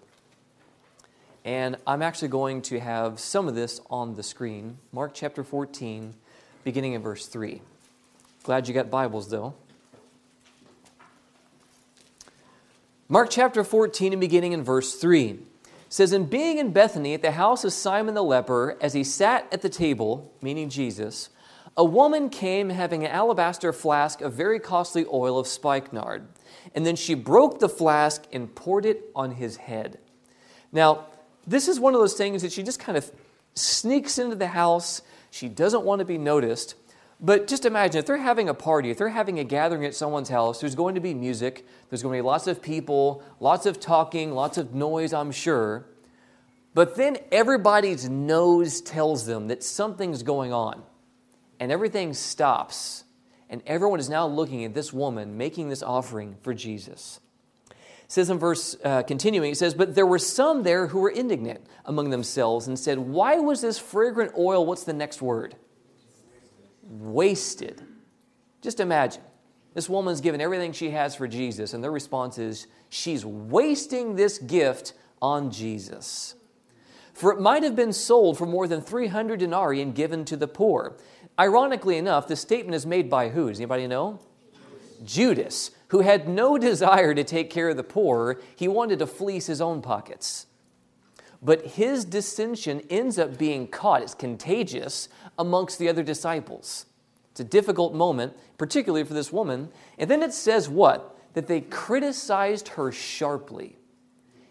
And 1.45 1.77
I'm 1.87 2.03
actually 2.03 2.29
going 2.29 2.63
to 2.63 2.79
have 2.79 3.19
some 3.19 3.49
of 3.49 3.55
this 3.55 3.81
on 3.91 4.15
the 4.15 4.23
screen. 4.23 4.79
Mark 4.93 5.13
chapter 5.15 5.43
14, 5.43 6.15
beginning 6.63 6.93
in 6.93 7.03
verse 7.03 7.27
3. 7.27 7.63
Glad 8.43 8.69
you 8.69 8.75
got 8.75 8.91
Bibles, 8.91 9.29
though. 9.29 9.55
Mark 13.11 13.31
chapter 13.31 13.65
14 13.65 14.13
and 14.13 14.21
beginning 14.21 14.53
in 14.53 14.63
verse 14.63 14.97
3 14.97 15.39
says, 15.89 16.13
And 16.13 16.29
being 16.29 16.59
in 16.59 16.73
Bethany 16.73 17.15
at 17.15 17.23
the 17.23 17.31
house 17.31 17.65
of 17.65 17.73
Simon 17.73 18.15
the 18.15 18.23
leper, 18.23 18.77
as 18.83 18.93
he 18.93 19.03
sat 19.03 19.49
at 19.51 19.63
the 19.63 19.71
table, 19.71 20.31
meaning 20.43 20.69
Jesus, 20.69 21.31
a 21.75 21.85
woman 21.87 22.29
came 22.29 22.69
having 22.69 23.07
an 23.07 23.11
alabaster 23.11 23.73
flask 23.73 24.21
of 24.21 24.35
very 24.35 24.61
costly 24.61 25.07
oil 25.11 25.39
of 25.39 25.47
spikenard. 25.47 26.29
And 26.75 26.85
then 26.85 26.97
she 26.97 27.15
broke 27.15 27.61
the 27.61 27.69
flask 27.71 28.25
and 28.31 28.55
poured 28.55 28.85
it 28.85 29.05
on 29.15 29.31
his 29.31 29.57
head. 29.57 29.99
Now, 30.71 31.07
this 31.47 31.67
is 31.67 31.81
one 31.81 31.95
of 31.95 32.01
those 32.01 32.13
things 32.13 32.43
that 32.43 32.53
she 32.53 32.63
just 32.63 32.79
kind 32.79 32.99
of 32.99 33.11
sneaks 33.55 34.19
into 34.19 34.37
the 34.37 34.49
house. 34.49 35.01
She 35.31 35.49
doesn't 35.49 35.83
want 35.83 36.01
to 36.01 36.05
be 36.05 36.19
noticed. 36.19 36.75
But 37.21 37.49
just 37.49 37.65
imagine 37.65 37.99
if 37.99 38.07
they're 38.07 38.17
having 38.17 38.49
a 38.49 38.55
party, 38.55 38.91
if 38.91 38.99
they're 38.99 39.09
having 39.09 39.41
a 39.41 39.45
gathering 39.45 39.85
at 39.85 39.95
someone's 39.95 40.29
house, 40.29 40.61
there's 40.61 40.77
going 40.77 40.95
to 40.95 41.01
be 41.01 41.15
music, 41.15 41.67
there's 41.91 42.03
going 42.03 42.17
to 42.17 42.23
be 42.23 42.27
lots 42.27 42.47
of 42.47 42.63
people, 42.63 43.23
lots 43.41 43.67
of 43.67 43.81
talking, 43.81 44.33
lots 44.33 44.57
of 44.57 44.73
noise, 44.73 45.13
I'm 45.13 45.33
sure. 45.33 45.87
But 46.75 46.95
then 46.95 47.17
everybody's 47.33 48.09
nose 48.09 48.81
tells 48.81 49.27
them 49.27 49.49
that 49.49 49.65
something's 49.65 50.23
going 50.23 50.53
on, 50.53 50.83
and 51.59 51.73
everything 51.73 52.15
stops. 52.15 53.05
And 53.51 53.63
everyone 53.67 53.99
is 53.99 54.11
now 54.11 54.27
looking 54.27 54.65
at 54.65 54.75
this 54.75 54.93
woman 54.93 55.37
making 55.37 55.71
this 55.71 55.83
offering 55.83 56.37
for 56.43 56.53
Jesus. 56.53 57.19
It 57.71 57.77
says 58.13 58.31
in 58.31 58.39
verse 58.39 58.77
uh, 58.85 59.03
continuing, 59.03 59.53
it 59.53 59.59
says, 59.59 59.75
But 59.75 59.95
there 59.95 60.07
were 60.07 60.19
some 60.19 60.63
there 60.63 60.87
who 60.87 61.01
were 61.01 61.11
indignant 61.11 61.63
among 61.85 62.11
themselves 62.11 62.69
and 62.69 62.79
said, 62.79 62.99
Why 62.99 63.37
was 63.37 63.61
this 63.61 63.79
fragrant 63.79 64.33
oil? 64.39 64.65
What's 64.65 64.85
the 64.85 64.93
next 64.93 65.21
word? 65.21 65.57
Wasted. 66.89 67.83
Just 68.63 68.81
imagine. 68.81 69.23
This 69.75 69.89
woman's 69.89 70.21
given 70.21 70.41
everything 70.41 70.73
she 70.73 70.91
has 70.91 71.15
for 71.15 71.29
Jesus, 71.29 71.75
and 71.75 71.85
their 71.85 71.91
response 71.91 72.39
is, 72.39 72.67
she's 72.89 73.25
wasting 73.25 74.17
this 74.17 74.39
gift 74.39 74.95
on 75.23 75.51
Jesus. 75.51 76.35
For 77.13 77.33
it 77.33 77.41
might 77.41 77.63
have 77.63 77.77
been 77.77 77.93
sold 77.93 78.39
for 78.39 78.47
more 78.47 78.67
than 78.67 78.81
300 78.81 79.41
denarii 79.41 79.83
and 79.83 79.95
given 79.95 80.25
to 80.27 80.37
the 80.37 80.49
poor. 80.49 80.97
Ironically 81.39 81.97
enough, 81.97 82.29
this 82.29 82.41
statement 82.41 82.75
is 82.75 82.87
made 82.87 83.11
by 83.11 83.29
who? 83.29 83.49
Does 83.49 83.59
anybody 83.59 83.87
know? 83.87 84.21
Judas, 85.05 85.73
who 85.89 86.01
had 86.01 86.29
no 86.29 86.59
desire 86.71 87.15
to 87.15 87.25
take 87.25 87.51
care 87.51 87.69
of 87.69 87.77
the 87.77 87.85
poor. 87.85 88.41
He 88.57 88.69
wanted 88.69 88.99
to 89.01 89.07
fleece 89.07 89.47
his 89.47 89.61
own 89.61 89.83
pockets. 89.83 90.47
But 91.41 91.65
his 91.67 92.05
dissension 92.05 92.83
ends 92.91 93.19
up 93.19 93.39
being 93.39 93.69
caught. 93.69 94.03
It's 94.03 94.15
contagious 94.15 95.09
amongst 95.39 95.79
the 95.79 95.89
other 95.89 96.03
disciples. 96.03 96.87
It's 97.31 97.41
a 97.41 97.45
difficult 97.45 97.95
moment, 97.95 98.37
particularly 98.59 99.05
for 99.05 99.15
this 99.15 99.33
woman. 99.33 99.69
And 99.97 100.11
then 100.11 100.23
it 100.23 100.33
says 100.33 100.69
what? 100.69 101.17
That 101.35 101.47
they 101.47 101.61
criticized 101.61 102.69
her 102.69 102.91
sharply. 102.91 103.77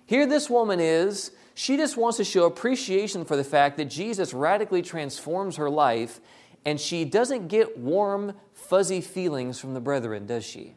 Here, 0.06 0.26
this 0.26 0.50
woman 0.50 0.80
is, 0.80 1.32
she 1.54 1.76
just 1.76 1.98
wants 1.98 2.18
to 2.18 2.24
show 2.24 2.46
appreciation 2.46 3.26
for 3.26 3.36
the 3.36 3.44
fact 3.44 3.76
that 3.78 3.86
Jesus 3.86 4.34
radically 4.34 4.82
transforms 4.82 5.58
her 5.58 5.70
life, 5.70 6.22
and 6.64 6.80
she 6.80 7.04
doesn't 7.04 7.48
get 7.48 7.78
warm, 7.78 8.34
fuzzy 8.54 9.02
feelings 9.02 9.60
from 9.60 9.74
the 9.74 9.82
brethren, 9.82 10.26
does 10.26 10.46
she? 10.46 10.76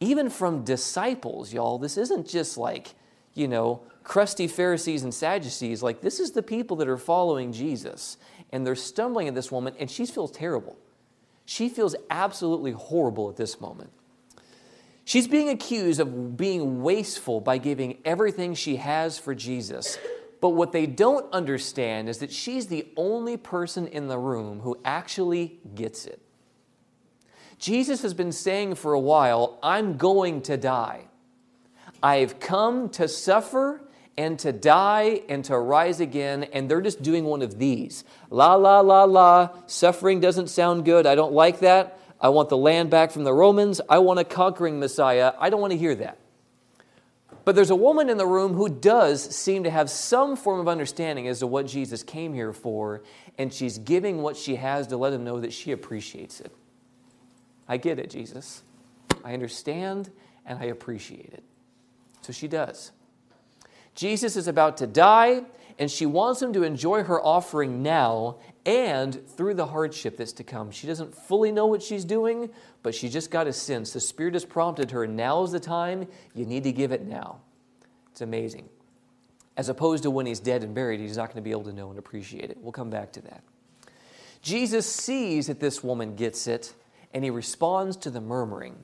Even 0.00 0.30
from 0.30 0.64
disciples, 0.64 1.52
y'all. 1.52 1.78
This 1.78 1.98
isn't 1.98 2.26
just 2.26 2.56
like, 2.56 2.94
you 3.34 3.48
know, 3.48 3.82
crusty 4.02 4.46
Pharisees 4.46 5.02
and 5.02 5.12
Sadducees. 5.14 5.82
Like, 5.82 6.00
this 6.00 6.20
is 6.20 6.32
the 6.32 6.42
people 6.42 6.76
that 6.78 6.88
are 6.88 6.98
following 6.98 7.52
Jesus. 7.52 8.16
And 8.50 8.66
they're 8.66 8.74
stumbling 8.74 9.28
at 9.28 9.34
this 9.34 9.50
woman, 9.50 9.74
and 9.78 9.90
she 9.90 10.04
feels 10.04 10.30
terrible. 10.30 10.76
She 11.44 11.68
feels 11.68 11.96
absolutely 12.10 12.72
horrible 12.72 13.30
at 13.30 13.36
this 13.36 13.60
moment. 13.60 13.90
She's 15.04 15.26
being 15.26 15.48
accused 15.48 16.00
of 16.00 16.36
being 16.36 16.82
wasteful 16.82 17.40
by 17.40 17.58
giving 17.58 17.98
everything 18.04 18.54
she 18.54 18.76
has 18.76 19.18
for 19.18 19.34
Jesus. 19.34 19.98
But 20.40 20.50
what 20.50 20.72
they 20.72 20.86
don't 20.86 21.32
understand 21.32 22.08
is 22.08 22.18
that 22.18 22.32
she's 22.32 22.66
the 22.66 22.86
only 22.96 23.36
person 23.36 23.86
in 23.86 24.08
the 24.08 24.18
room 24.18 24.60
who 24.60 24.78
actually 24.84 25.60
gets 25.74 26.06
it. 26.06 26.20
Jesus 27.58 28.02
has 28.02 28.12
been 28.12 28.32
saying 28.32 28.74
for 28.74 28.92
a 28.92 29.00
while, 29.00 29.58
I'm 29.62 29.96
going 29.96 30.42
to 30.42 30.56
die. 30.56 31.06
I've 32.02 32.40
come 32.40 32.88
to 32.90 33.06
suffer 33.08 33.82
and 34.16 34.38
to 34.40 34.52
die 34.52 35.22
and 35.28 35.44
to 35.46 35.58
rise 35.58 36.00
again, 36.00 36.44
and 36.44 36.68
they're 36.68 36.80
just 36.80 37.02
doing 37.02 37.24
one 37.24 37.42
of 37.42 37.58
these. 37.58 38.04
La, 38.30 38.54
la, 38.54 38.80
la, 38.80 39.04
la, 39.04 39.50
suffering 39.66 40.20
doesn't 40.20 40.48
sound 40.48 40.84
good. 40.84 41.06
I 41.06 41.14
don't 41.14 41.32
like 41.32 41.60
that. 41.60 41.98
I 42.20 42.28
want 42.28 42.48
the 42.48 42.56
land 42.56 42.90
back 42.90 43.10
from 43.10 43.24
the 43.24 43.32
Romans. 43.32 43.80
I 43.88 43.98
want 43.98 44.20
a 44.20 44.24
conquering 44.24 44.78
Messiah. 44.78 45.32
I 45.38 45.50
don't 45.50 45.60
want 45.60 45.72
to 45.72 45.78
hear 45.78 45.94
that. 45.96 46.18
But 47.44 47.56
there's 47.56 47.70
a 47.70 47.76
woman 47.76 48.08
in 48.08 48.18
the 48.18 48.26
room 48.26 48.54
who 48.54 48.68
does 48.68 49.34
seem 49.34 49.64
to 49.64 49.70
have 49.70 49.90
some 49.90 50.36
form 50.36 50.60
of 50.60 50.68
understanding 50.68 51.26
as 51.26 51.40
to 51.40 51.46
what 51.46 51.66
Jesus 51.66 52.04
came 52.04 52.34
here 52.34 52.52
for, 52.52 53.02
and 53.38 53.52
she's 53.52 53.78
giving 53.78 54.22
what 54.22 54.36
she 54.36 54.56
has 54.56 54.86
to 54.88 54.96
let 54.96 55.12
him 55.12 55.24
know 55.24 55.40
that 55.40 55.52
she 55.52 55.72
appreciates 55.72 56.40
it. 56.40 56.52
I 57.66 57.78
get 57.78 57.98
it, 57.98 58.10
Jesus. 58.10 58.62
I 59.24 59.34
understand 59.34 60.10
and 60.46 60.58
I 60.58 60.66
appreciate 60.66 61.32
it. 61.32 61.42
So 62.22 62.32
she 62.32 62.48
does. 62.48 62.92
Jesus 63.94 64.36
is 64.36 64.48
about 64.48 64.78
to 64.78 64.86
die, 64.86 65.42
and 65.78 65.90
she 65.90 66.06
wants 66.06 66.40
him 66.40 66.52
to 66.54 66.62
enjoy 66.62 67.02
her 67.02 67.20
offering 67.20 67.82
now 67.82 68.36
and 68.64 69.26
through 69.28 69.54
the 69.54 69.66
hardship 69.66 70.16
that's 70.16 70.32
to 70.34 70.44
come. 70.44 70.70
She 70.70 70.86
doesn't 70.86 71.14
fully 71.14 71.52
know 71.52 71.66
what 71.66 71.82
she's 71.82 72.04
doing, 72.04 72.50
but 72.82 72.94
she 72.94 73.08
just 73.08 73.30
got 73.30 73.46
a 73.46 73.52
sense. 73.52 73.92
The 73.92 74.00
Spirit 74.00 74.34
has 74.34 74.44
prompted 74.44 74.92
her, 74.92 75.06
now 75.06 75.42
is 75.42 75.52
the 75.52 75.60
time, 75.60 76.06
you 76.34 76.46
need 76.46 76.64
to 76.64 76.72
give 76.72 76.92
it 76.92 77.04
now. 77.04 77.40
It's 78.12 78.20
amazing. 78.20 78.68
As 79.56 79.68
opposed 79.68 80.04
to 80.04 80.10
when 80.10 80.26
he's 80.26 80.40
dead 80.40 80.62
and 80.62 80.74
buried, 80.74 81.00
he's 81.00 81.16
not 81.16 81.26
going 81.26 81.36
to 81.36 81.42
be 81.42 81.50
able 81.50 81.64
to 81.64 81.72
know 81.72 81.90
and 81.90 81.98
appreciate 81.98 82.50
it. 82.50 82.58
We'll 82.60 82.72
come 82.72 82.90
back 82.90 83.12
to 83.12 83.20
that. 83.22 83.42
Jesus 84.40 84.86
sees 84.86 85.48
that 85.48 85.60
this 85.60 85.84
woman 85.84 86.16
gets 86.16 86.46
it, 86.46 86.74
and 87.12 87.24
he 87.24 87.30
responds 87.30 87.96
to 87.98 88.10
the 88.10 88.20
murmuring. 88.20 88.76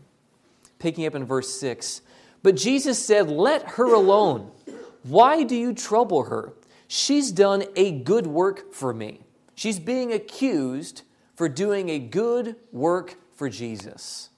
Picking 0.78 1.06
up 1.06 1.14
in 1.14 1.24
verse 1.24 1.58
6 1.58 2.02
But 2.48 2.56
Jesus 2.56 2.98
said, 2.98 3.28
Let 3.28 3.72
her 3.72 3.92
alone. 3.92 4.50
Why 5.02 5.42
do 5.42 5.54
you 5.54 5.74
trouble 5.74 6.22
her? 6.22 6.54
She's 6.86 7.30
done 7.30 7.64
a 7.76 7.92
good 7.92 8.26
work 8.26 8.72
for 8.72 8.94
me. 8.94 9.20
She's 9.54 9.78
being 9.78 10.14
accused 10.14 11.02
for 11.36 11.46
doing 11.46 11.90
a 11.90 11.98
good 11.98 12.56
work 12.72 13.16
for 13.34 13.50
Jesus. 13.50 14.30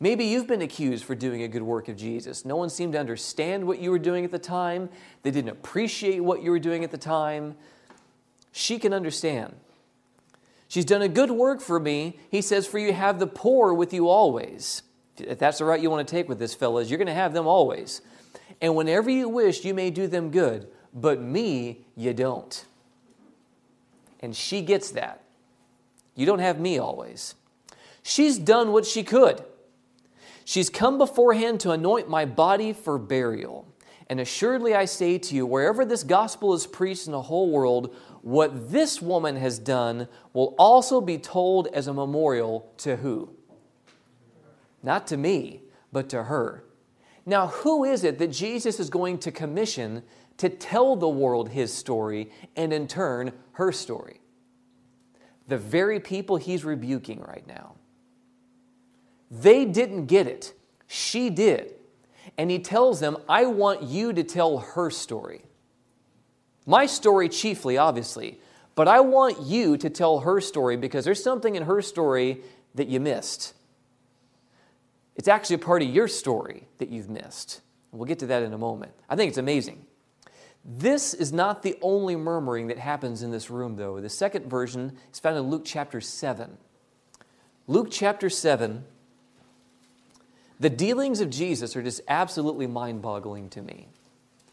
Maybe 0.00 0.24
you've 0.24 0.48
been 0.48 0.60
accused 0.60 1.04
for 1.04 1.14
doing 1.14 1.44
a 1.44 1.46
good 1.46 1.62
work 1.62 1.86
of 1.86 1.96
Jesus. 1.96 2.44
No 2.44 2.56
one 2.56 2.68
seemed 2.68 2.94
to 2.94 2.98
understand 2.98 3.64
what 3.64 3.78
you 3.78 3.92
were 3.92 4.00
doing 4.00 4.24
at 4.24 4.32
the 4.32 4.38
time, 4.40 4.88
they 5.22 5.30
didn't 5.30 5.50
appreciate 5.50 6.18
what 6.24 6.42
you 6.42 6.50
were 6.50 6.58
doing 6.58 6.82
at 6.82 6.90
the 6.90 6.98
time. 6.98 7.54
She 8.50 8.76
can 8.76 8.92
understand. 8.92 9.54
She's 10.66 10.84
done 10.84 11.02
a 11.02 11.08
good 11.08 11.30
work 11.30 11.60
for 11.60 11.78
me. 11.78 12.18
He 12.28 12.42
says, 12.42 12.66
For 12.66 12.80
you 12.80 12.92
have 12.92 13.20
the 13.20 13.28
poor 13.28 13.72
with 13.72 13.92
you 13.92 14.08
always. 14.08 14.82
If 15.20 15.38
that's 15.38 15.58
the 15.58 15.64
route 15.64 15.82
you 15.82 15.90
want 15.90 16.06
to 16.06 16.10
take 16.10 16.28
with 16.28 16.38
this, 16.38 16.54
fellas, 16.54 16.90
you're 16.90 16.98
going 16.98 17.06
to 17.06 17.14
have 17.14 17.32
them 17.32 17.46
always. 17.46 18.02
And 18.60 18.74
whenever 18.76 19.10
you 19.10 19.28
wish, 19.28 19.64
you 19.64 19.74
may 19.74 19.90
do 19.90 20.06
them 20.06 20.30
good, 20.30 20.68
but 20.92 21.20
me, 21.20 21.84
you 21.96 22.12
don't. 22.12 22.64
And 24.20 24.36
she 24.36 24.62
gets 24.62 24.90
that. 24.90 25.22
You 26.14 26.26
don't 26.26 26.40
have 26.40 26.60
me 26.60 26.78
always. 26.78 27.34
She's 28.02 28.38
done 28.38 28.72
what 28.72 28.86
she 28.86 29.02
could. 29.02 29.42
She's 30.44 30.68
come 30.68 30.98
beforehand 30.98 31.60
to 31.60 31.70
anoint 31.70 32.08
my 32.08 32.24
body 32.24 32.72
for 32.72 32.98
burial. 32.98 33.66
And 34.08 34.18
assuredly, 34.18 34.74
I 34.74 34.86
say 34.86 35.18
to 35.18 35.34
you, 35.36 35.46
wherever 35.46 35.84
this 35.84 36.02
gospel 36.02 36.52
is 36.52 36.66
preached 36.66 37.06
in 37.06 37.12
the 37.12 37.22
whole 37.22 37.50
world, 37.50 37.94
what 38.22 38.72
this 38.72 39.00
woman 39.00 39.36
has 39.36 39.58
done 39.58 40.08
will 40.32 40.56
also 40.58 41.00
be 41.00 41.16
told 41.16 41.68
as 41.68 41.86
a 41.86 41.94
memorial 41.94 42.72
to 42.78 42.96
who? 42.96 43.30
Not 44.82 45.06
to 45.08 45.16
me, 45.16 45.62
but 45.92 46.08
to 46.10 46.24
her. 46.24 46.64
Now, 47.26 47.48
who 47.48 47.84
is 47.84 48.04
it 48.04 48.18
that 48.18 48.28
Jesus 48.28 48.80
is 48.80 48.90
going 48.90 49.18
to 49.18 49.30
commission 49.30 50.02
to 50.38 50.48
tell 50.48 50.96
the 50.96 51.08
world 51.08 51.50
his 51.50 51.72
story 51.72 52.30
and 52.56 52.72
in 52.72 52.88
turn 52.88 53.32
her 53.52 53.72
story? 53.72 54.20
The 55.48 55.58
very 55.58 56.00
people 56.00 56.36
he's 56.36 56.64
rebuking 56.64 57.20
right 57.20 57.46
now. 57.46 57.74
They 59.30 59.64
didn't 59.64 60.06
get 60.06 60.26
it, 60.26 60.54
she 60.86 61.30
did. 61.30 61.74
And 62.36 62.50
he 62.50 62.58
tells 62.58 63.00
them, 63.00 63.16
I 63.28 63.46
want 63.46 63.82
you 63.82 64.12
to 64.12 64.22
tell 64.22 64.58
her 64.58 64.90
story. 64.90 65.42
My 66.66 66.86
story, 66.86 67.28
chiefly, 67.28 67.78
obviously, 67.78 68.38
but 68.74 68.88
I 68.88 69.00
want 69.00 69.42
you 69.42 69.76
to 69.76 69.90
tell 69.90 70.20
her 70.20 70.40
story 70.40 70.76
because 70.76 71.04
there's 71.04 71.22
something 71.22 71.54
in 71.54 71.64
her 71.64 71.82
story 71.82 72.40
that 72.74 72.88
you 72.88 73.00
missed. 73.00 73.54
It's 75.20 75.28
actually 75.28 75.56
a 75.56 75.58
part 75.58 75.82
of 75.82 75.90
your 75.90 76.08
story 76.08 76.66
that 76.78 76.88
you've 76.88 77.10
missed. 77.10 77.60
We'll 77.92 78.06
get 78.06 78.20
to 78.20 78.26
that 78.28 78.42
in 78.42 78.54
a 78.54 78.58
moment. 78.58 78.92
I 79.06 79.16
think 79.16 79.28
it's 79.28 79.36
amazing. 79.36 79.84
This 80.64 81.12
is 81.12 81.30
not 81.30 81.62
the 81.62 81.76
only 81.82 82.16
murmuring 82.16 82.68
that 82.68 82.78
happens 82.78 83.22
in 83.22 83.30
this 83.30 83.50
room, 83.50 83.76
though. 83.76 84.00
The 84.00 84.08
second 84.08 84.48
version 84.48 84.96
is 85.12 85.18
found 85.18 85.36
in 85.36 85.42
Luke 85.42 85.64
chapter 85.66 86.00
7. 86.00 86.56
Luke 87.66 87.88
chapter 87.90 88.30
7, 88.30 88.82
the 90.58 90.70
dealings 90.70 91.20
of 91.20 91.28
Jesus 91.28 91.76
are 91.76 91.82
just 91.82 92.00
absolutely 92.08 92.66
mind 92.66 93.02
boggling 93.02 93.50
to 93.50 93.60
me. 93.60 93.88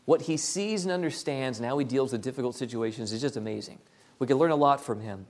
What 0.04 0.24
he 0.24 0.36
sees 0.36 0.84
and 0.84 0.92
understands 0.92 1.60
and 1.60 1.66
how 1.66 1.78
he 1.78 1.86
deals 1.86 2.12
with 2.12 2.22
difficult 2.22 2.58
situations 2.58 3.14
is 3.14 3.22
just 3.22 3.38
amazing. 3.38 3.80
We 4.20 4.28
can 4.28 4.36
learn 4.36 4.52
a 4.52 4.58
lot 4.58 4.82
from 4.82 5.00
him. 5.00 5.28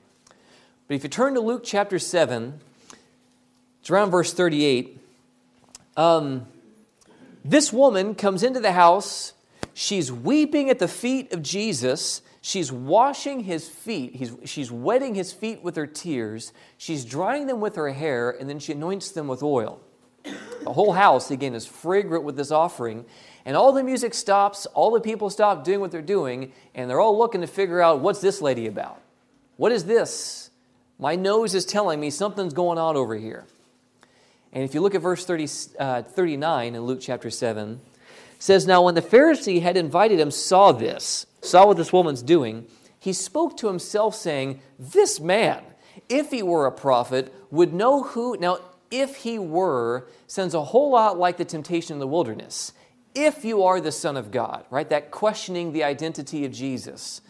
But 0.88 0.96
if 0.96 1.04
you 1.04 1.10
turn 1.10 1.36
to 1.36 1.42
Luke 1.42 1.62
chapter 1.64 2.00
7, 2.00 2.60
it's 3.82 3.92
around 3.92 4.10
verse 4.10 4.34
38. 4.34 5.04
Um, 5.98 6.48
this 7.44 7.74
woman 7.74 8.16
comes 8.16 8.44
into 8.44 8.60
the 8.60 8.72
house. 8.72 9.34
She's 9.74 10.12
weeping 10.12 10.70
at 10.70 10.80
the 10.80 10.88
feet 10.88 11.34
of 11.34 11.42
Jesus. 11.42 12.22
She's 12.42 12.72
washing 12.72 13.42
his 13.42 13.68
feet. 13.68 14.16
He's, 14.16 14.34
she's 14.46 14.72
wetting 14.72 15.16
his 15.16 15.34
feet 15.34 15.64
with 15.64 15.76
her 15.76 15.88
tears. 15.88 16.54
She's 16.78 17.04
drying 17.04 17.48
them 17.48 17.60
with 17.60 17.76
her 17.76 17.90
hair, 17.90 18.30
and 18.30 18.50
then 18.50 18.60
she 18.60 18.72
anoints 18.72 19.12
them 19.12 19.28
with 19.28 19.44
oil. 19.44 19.82
The 20.24 20.74
whole 20.74 20.94
house, 20.94 21.32
again, 21.32 21.56
is 21.56 21.66
fragrant 21.66 22.24
with 22.24 22.36
this 22.36 22.52
offering. 22.52 23.06
And 23.46 23.56
all 23.56 23.72
the 23.72 23.84
music 23.84 24.14
stops, 24.14 24.66
all 24.68 24.92
the 24.92 25.02
people 25.02 25.30
stop 25.30 25.64
doing 25.64 25.80
what 25.80 25.92
they're 25.92 26.02
doing, 26.02 26.52
and 26.76 26.90
they're 26.90 27.00
all 27.00 27.18
looking 27.18 27.42
to 27.42 27.48
figure 27.48 27.82
out 27.82 28.02
what's 28.02 28.22
this 28.22 28.42
lady 28.42 28.68
about? 28.68 29.02
What 29.56 29.72
is 29.72 29.86
this? 29.86 30.52
My 31.00 31.16
nose 31.16 31.56
is 31.56 31.66
telling 31.66 32.00
me 32.00 32.10
something's 32.10 32.54
going 32.54 32.78
on 32.78 32.98
over 32.98 33.16
here. 33.16 33.46
And 34.58 34.64
if 34.64 34.74
you 34.74 34.82
look 34.82 34.96
at 34.96 35.04
verse 35.04 35.24
30, 35.24 35.48
uh, 35.78 36.02
39 36.02 36.74
in 36.74 36.82
Luke 36.82 36.98
chapter 37.00 37.30
7, 37.30 37.80
says, 38.40 38.66
Now 38.66 38.82
when 38.82 38.96
the 38.96 39.04
Pharisee 39.04 39.62
had 39.62 39.78
invited 39.78 40.20
him 40.20 40.32
saw 40.32 40.72
this, 40.72 41.28
saw 41.44 41.68
what 41.68 41.78
this 41.78 41.94
woman's 41.94 42.24
doing, 42.24 42.66
he 43.00 43.14
spoke 43.14 43.56
to 43.58 43.68
himself, 43.68 44.16
saying, 44.16 44.60
This 44.80 45.20
man, 45.20 45.62
if 46.10 46.32
he 46.32 46.42
were 46.42 46.66
a 46.66 46.72
prophet, 46.72 47.32
would 47.52 47.72
know 47.72 48.02
who. 48.02 48.36
Now, 48.36 48.58
if 48.90 49.18
he 49.18 49.38
were, 49.38 50.08
sounds 50.26 50.56
a 50.56 50.64
whole 50.64 50.90
lot 50.90 51.20
like 51.20 51.38
the 51.38 51.46
temptation 51.46 51.94
in 51.94 52.00
the 52.00 52.08
wilderness 52.08 52.74
if 53.14 53.46
you 53.46 53.62
are 53.64 53.80
the 53.80 53.92
Son 53.92 54.18
of 54.18 54.32
God, 54.32 54.66
right? 54.72 54.90
That 54.90 55.12
questioning 55.12 55.72
the 55.72 55.84
identity 55.84 56.46
of 56.46 56.52
Jesus 56.52 57.22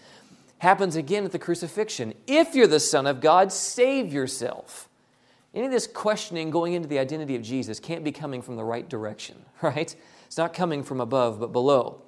happens 0.60 0.96
again 0.96 1.26
at 1.26 1.34
the 1.34 1.40
crucifixion. 1.40 2.14
If 2.26 2.56
you're 2.56 2.68
the 2.68 2.80
Son 2.80 3.06
of 3.06 3.20
God, 3.20 3.52
save 3.52 4.14
yourself. 4.14 4.87
Any 5.54 5.66
of 5.66 5.72
this 5.72 5.88
questioning 5.88 6.52
going 6.52 6.74
into 6.74 6.88
the 6.88 7.00
identity 7.00 7.36
of 7.36 7.42
Jesus 7.42 7.80
can't 7.80 8.04
be 8.04 8.12
coming 8.12 8.42
from 8.42 8.56
the 8.56 8.64
right 8.64 8.88
direction, 8.88 9.38
right? 9.62 9.96
It's 10.26 10.38
not 10.38 10.54
coming 10.54 10.84
from 10.84 11.02
above, 11.02 11.40
but 11.40 11.52
below. 11.52 12.04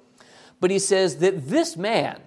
But 0.60 0.70
he 0.70 0.78
says 0.78 1.16
that 1.18 1.48
this 1.48 1.76
man, 1.76 2.20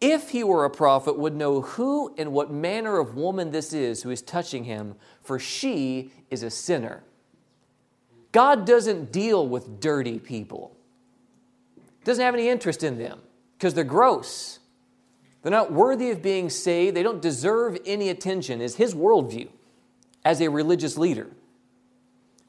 if 0.00 0.30
he 0.30 0.44
were 0.44 0.64
a 0.64 0.70
prophet, 0.70 1.18
would 1.18 1.34
know 1.34 1.62
who 1.62 2.14
and 2.18 2.32
what 2.32 2.50
manner 2.50 2.98
of 2.98 3.16
woman 3.16 3.50
this 3.50 3.72
is 3.72 4.02
who 4.02 4.10
is 4.10 4.22
touching 4.22 4.64
him, 4.64 4.94
for 5.22 5.38
she 5.38 6.12
is 6.30 6.42
a 6.42 6.50
sinner. 6.50 7.02
God 8.30 8.66
doesn't 8.66 9.10
deal 9.10 9.48
with 9.48 9.80
dirty 9.80 10.18
people 10.18 10.78
doesn't 12.08 12.24
have 12.24 12.34
any 12.34 12.48
interest 12.48 12.82
in 12.82 12.96
them 12.98 13.20
because 13.56 13.74
they're 13.74 13.84
gross. 13.84 14.60
They're 15.42 15.52
not 15.52 15.72
worthy 15.72 16.10
of 16.10 16.22
being 16.22 16.48
saved. 16.48 16.96
They 16.96 17.02
don't 17.02 17.20
deserve 17.20 17.78
any 17.84 18.08
attention, 18.08 18.60
is 18.60 18.76
his 18.76 18.94
worldview 18.94 19.48
as 20.24 20.40
a 20.40 20.48
religious 20.48 20.96
leader. 20.96 21.28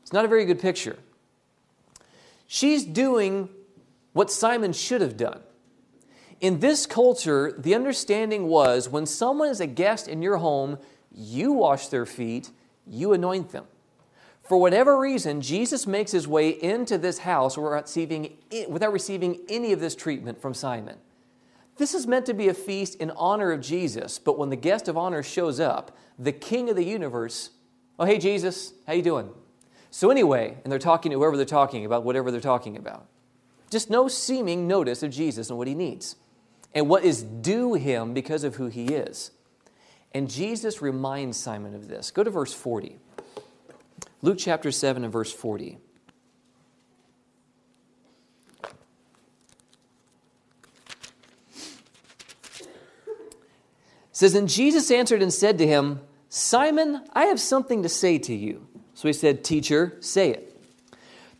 It's 0.01 0.13
not 0.13 0.25
a 0.25 0.27
very 0.27 0.45
good 0.45 0.59
picture. 0.59 0.97
She's 2.47 2.83
doing 2.83 3.49
what 4.13 4.31
Simon 4.31 4.73
should 4.73 5.01
have 5.01 5.17
done. 5.17 5.41
In 6.41 6.59
this 6.59 6.85
culture, 6.85 7.53
the 7.57 7.75
understanding 7.75 8.47
was 8.47 8.89
when 8.89 9.05
someone 9.05 9.49
is 9.49 9.59
a 9.59 9.67
guest 9.67 10.07
in 10.07 10.21
your 10.21 10.37
home, 10.37 10.77
you 11.11 11.51
wash 11.51 11.87
their 11.87 12.05
feet, 12.05 12.49
you 12.87 13.13
anoint 13.13 13.51
them. 13.51 13.65
For 14.41 14.57
whatever 14.57 14.97
reason, 14.97 15.41
Jesus 15.41 15.85
makes 15.85 16.11
his 16.11 16.27
way 16.27 16.49
into 16.49 16.97
this 16.97 17.19
house 17.19 17.55
without 17.55 17.83
receiving, 17.83 18.37
without 18.67 18.93
receiving 18.93 19.41
any 19.47 19.73
of 19.73 19.79
this 19.79 19.95
treatment 19.95 20.41
from 20.41 20.55
Simon. 20.55 20.97
This 21.77 21.93
is 21.93 22.07
meant 22.07 22.25
to 22.25 22.33
be 22.33 22.47
a 22.47 22.53
feast 22.53 22.95
in 22.95 23.11
honor 23.11 23.51
of 23.51 23.61
Jesus, 23.61 24.17
but 24.17 24.39
when 24.39 24.49
the 24.49 24.55
guest 24.55 24.87
of 24.87 24.97
honor 24.97 25.21
shows 25.21 25.59
up, 25.59 25.95
the 26.17 26.31
king 26.31 26.69
of 26.69 26.75
the 26.75 26.83
universe, 26.83 27.51
oh, 27.99 28.05
hey, 28.05 28.17
Jesus, 28.17 28.73
how 28.87 28.93
you 28.93 29.03
doing? 29.03 29.29
So 29.91 30.09
anyway, 30.09 30.57
and 30.63 30.71
they're 30.71 30.79
talking 30.79 31.11
to 31.11 31.17
whoever 31.17 31.37
they're 31.37 31.45
talking 31.45 31.85
about, 31.85 32.03
whatever 32.03 32.31
they're 32.31 32.41
talking 32.41 32.77
about. 32.77 33.05
Just 33.69 33.89
no 33.89 34.07
seeming 34.07 34.67
notice 34.67 35.03
of 35.03 35.11
Jesus 35.11 35.49
and 35.49 35.57
what 35.57 35.67
he 35.67 35.75
needs 35.75 36.15
and 36.73 36.87
what 36.87 37.03
is 37.03 37.21
due 37.21 37.73
him 37.73 38.13
because 38.13 38.43
of 38.43 38.55
who 38.55 38.67
he 38.67 38.87
is. 38.87 39.31
And 40.13 40.29
Jesus 40.29 40.81
reminds 40.81 41.37
Simon 41.37 41.75
of 41.75 41.87
this. 41.87 42.09
Go 42.09 42.23
to 42.23 42.29
verse 42.31 42.53
40. 42.53 42.97
Luke 44.21 44.37
chapter 44.39 44.71
7 44.71 45.03
and 45.03 45.13
verse 45.13 45.31
40. 45.31 45.77
says, 54.19 54.35
And 54.35 54.49
Jesus 54.49 54.91
answered 54.91 55.21
and 55.21 55.33
said 55.33 55.57
to 55.59 55.65
him, 55.65 56.01
Simon, 56.29 57.01
I 57.13 57.25
have 57.25 57.39
something 57.39 57.81
to 57.81 57.89
say 57.89 58.19
to 58.19 58.35
you. 58.35 58.67
So 58.93 59.07
he 59.07 59.13
said, 59.13 59.43
Teacher, 59.43 59.97
say 59.99 60.29
it. 60.29 60.55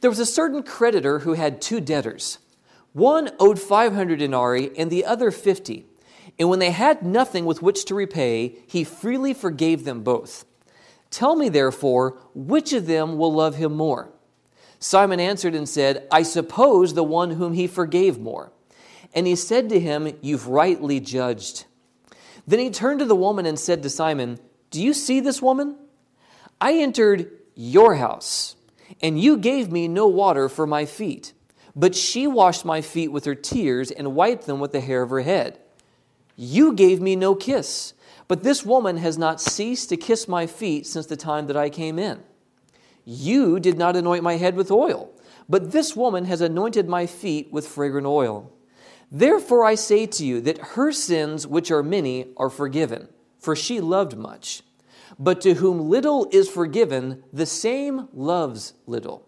There 0.01 0.09
was 0.09 0.19
a 0.19 0.25
certain 0.25 0.63
creditor 0.63 1.19
who 1.19 1.33
had 1.33 1.61
two 1.61 1.79
debtors. 1.79 2.39
One 2.93 3.29
owed 3.39 3.59
500 3.59 4.17
denarii 4.17 4.71
and 4.77 4.89
the 4.89 5.05
other 5.05 5.29
50. 5.29 5.85
And 6.39 6.49
when 6.49 6.59
they 6.59 6.71
had 6.71 7.03
nothing 7.03 7.45
with 7.45 7.61
which 7.61 7.85
to 7.85 7.95
repay, 7.95 8.55
he 8.65 8.83
freely 8.83 9.33
forgave 9.33 9.83
them 9.83 10.01
both. 10.01 10.45
Tell 11.11 11.35
me, 11.35 11.49
therefore, 11.49 12.17
which 12.33 12.73
of 12.73 12.87
them 12.87 13.17
will 13.17 13.33
love 13.33 13.55
him 13.55 13.75
more? 13.75 14.09
Simon 14.79 15.19
answered 15.19 15.53
and 15.53 15.67
said, 15.67 16.07
I 16.11 16.23
suppose 16.23 16.93
the 16.93 17.03
one 17.03 17.31
whom 17.31 17.53
he 17.53 17.67
forgave 17.67 18.17
more. 18.17 18.51
And 19.13 19.27
he 19.27 19.35
said 19.35 19.69
to 19.69 19.79
him, 19.79 20.17
You've 20.21 20.47
rightly 20.47 20.99
judged. 20.99 21.65
Then 22.47 22.59
he 22.59 22.69
turned 22.69 22.99
to 22.99 23.05
the 23.05 23.15
woman 23.15 23.45
and 23.45 23.59
said 23.59 23.83
to 23.83 23.89
Simon, 23.89 24.39
Do 24.71 24.81
you 24.81 24.93
see 24.93 25.19
this 25.19 25.41
woman? 25.41 25.75
I 26.61 26.73
entered 26.73 27.31
your 27.55 27.95
house, 27.95 28.55
and 29.01 29.19
you 29.19 29.37
gave 29.37 29.71
me 29.71 29.87
no 29.87 30.07
water 30.07 30.49
for 30.49 30.67
my 30.67 30.85
feet, 30.85 31.33
but 31.75 31.95
she 31.95 32.27
washed 32.27 32.65
my 32.65 32.81
feet 32.81 33.09
with 33.09 33.25
her 33.25 33.35
tears 33.35 33.91
and 33.91 34.15
wiped 34.15 34.45
them 34.45 34.59
with 34.59 34.71
the 34.71 34.81
hair 34.81 35.01
of 35.01 35.09
her 35.09 35.21
head. 35.21 35.59
You 36.35 36.73
gave 36.73 37.01
me 37.01 37.15
no 37.15 37.35
kiss 37.35 37.93
but 38.29 38.43
this 38.43 38.63
woman 38.63 38.97
has 38.97 39.17
not 39.17 39.41
ceased 39.41 39.89
to 39.89 39.97
kiss 39.97 40.27
my 40.27 40.45
feet 40.45 40.85
since 40.85 41.07
the 41.07 41.17
time 41.17 41.47
that 41.47 41.57
I 41.57 41.69
came 41.69 41.97
in. 41.97 42.19
You 43.03 43.59
did 43.59 43.75
not 43.75 43.95
anoint 43.95 44.23
my 44.23 44.37
head 44.37 44.55
with 44.55 44.69
oil, 44.69 45.09
but 45.49 45.71
this 45.71 45.95
woman 45.95 46.25
has 46.25 46.39
anointed 46.39 46.87
my 46.87 47.07
feet 47.07 47.51
with 47.51 47.67
fragrant 47.67 48.05
oil. 48.05 48.53
Therefore 49.11 49.65
I 49.65 49.73
say 49.73 50.05
to 50.05 50.23
you 50.23 50.41
that 50.41 50.59
her 50.59 50.91
sins, 50.91 51.47
which 51.47 51.71
are 51.71 51.81
many, 51.81 52.27
are 52.37 52.51
forgiven, 52.51 53.09
for 53.39 53.55
she 53.55 53.79
loved 53.79 54.17
much. 54.17 54.61
But 55.17 55.41
to 55.41 55.55
whom 55.55 55.89
little 55.89 56.27
is 56.31 56.49
forgiven, 56.49 57.23
the 57.33 57.45
same 57.45 58.07
loves 58.13 58.73
little. 58.85 59.25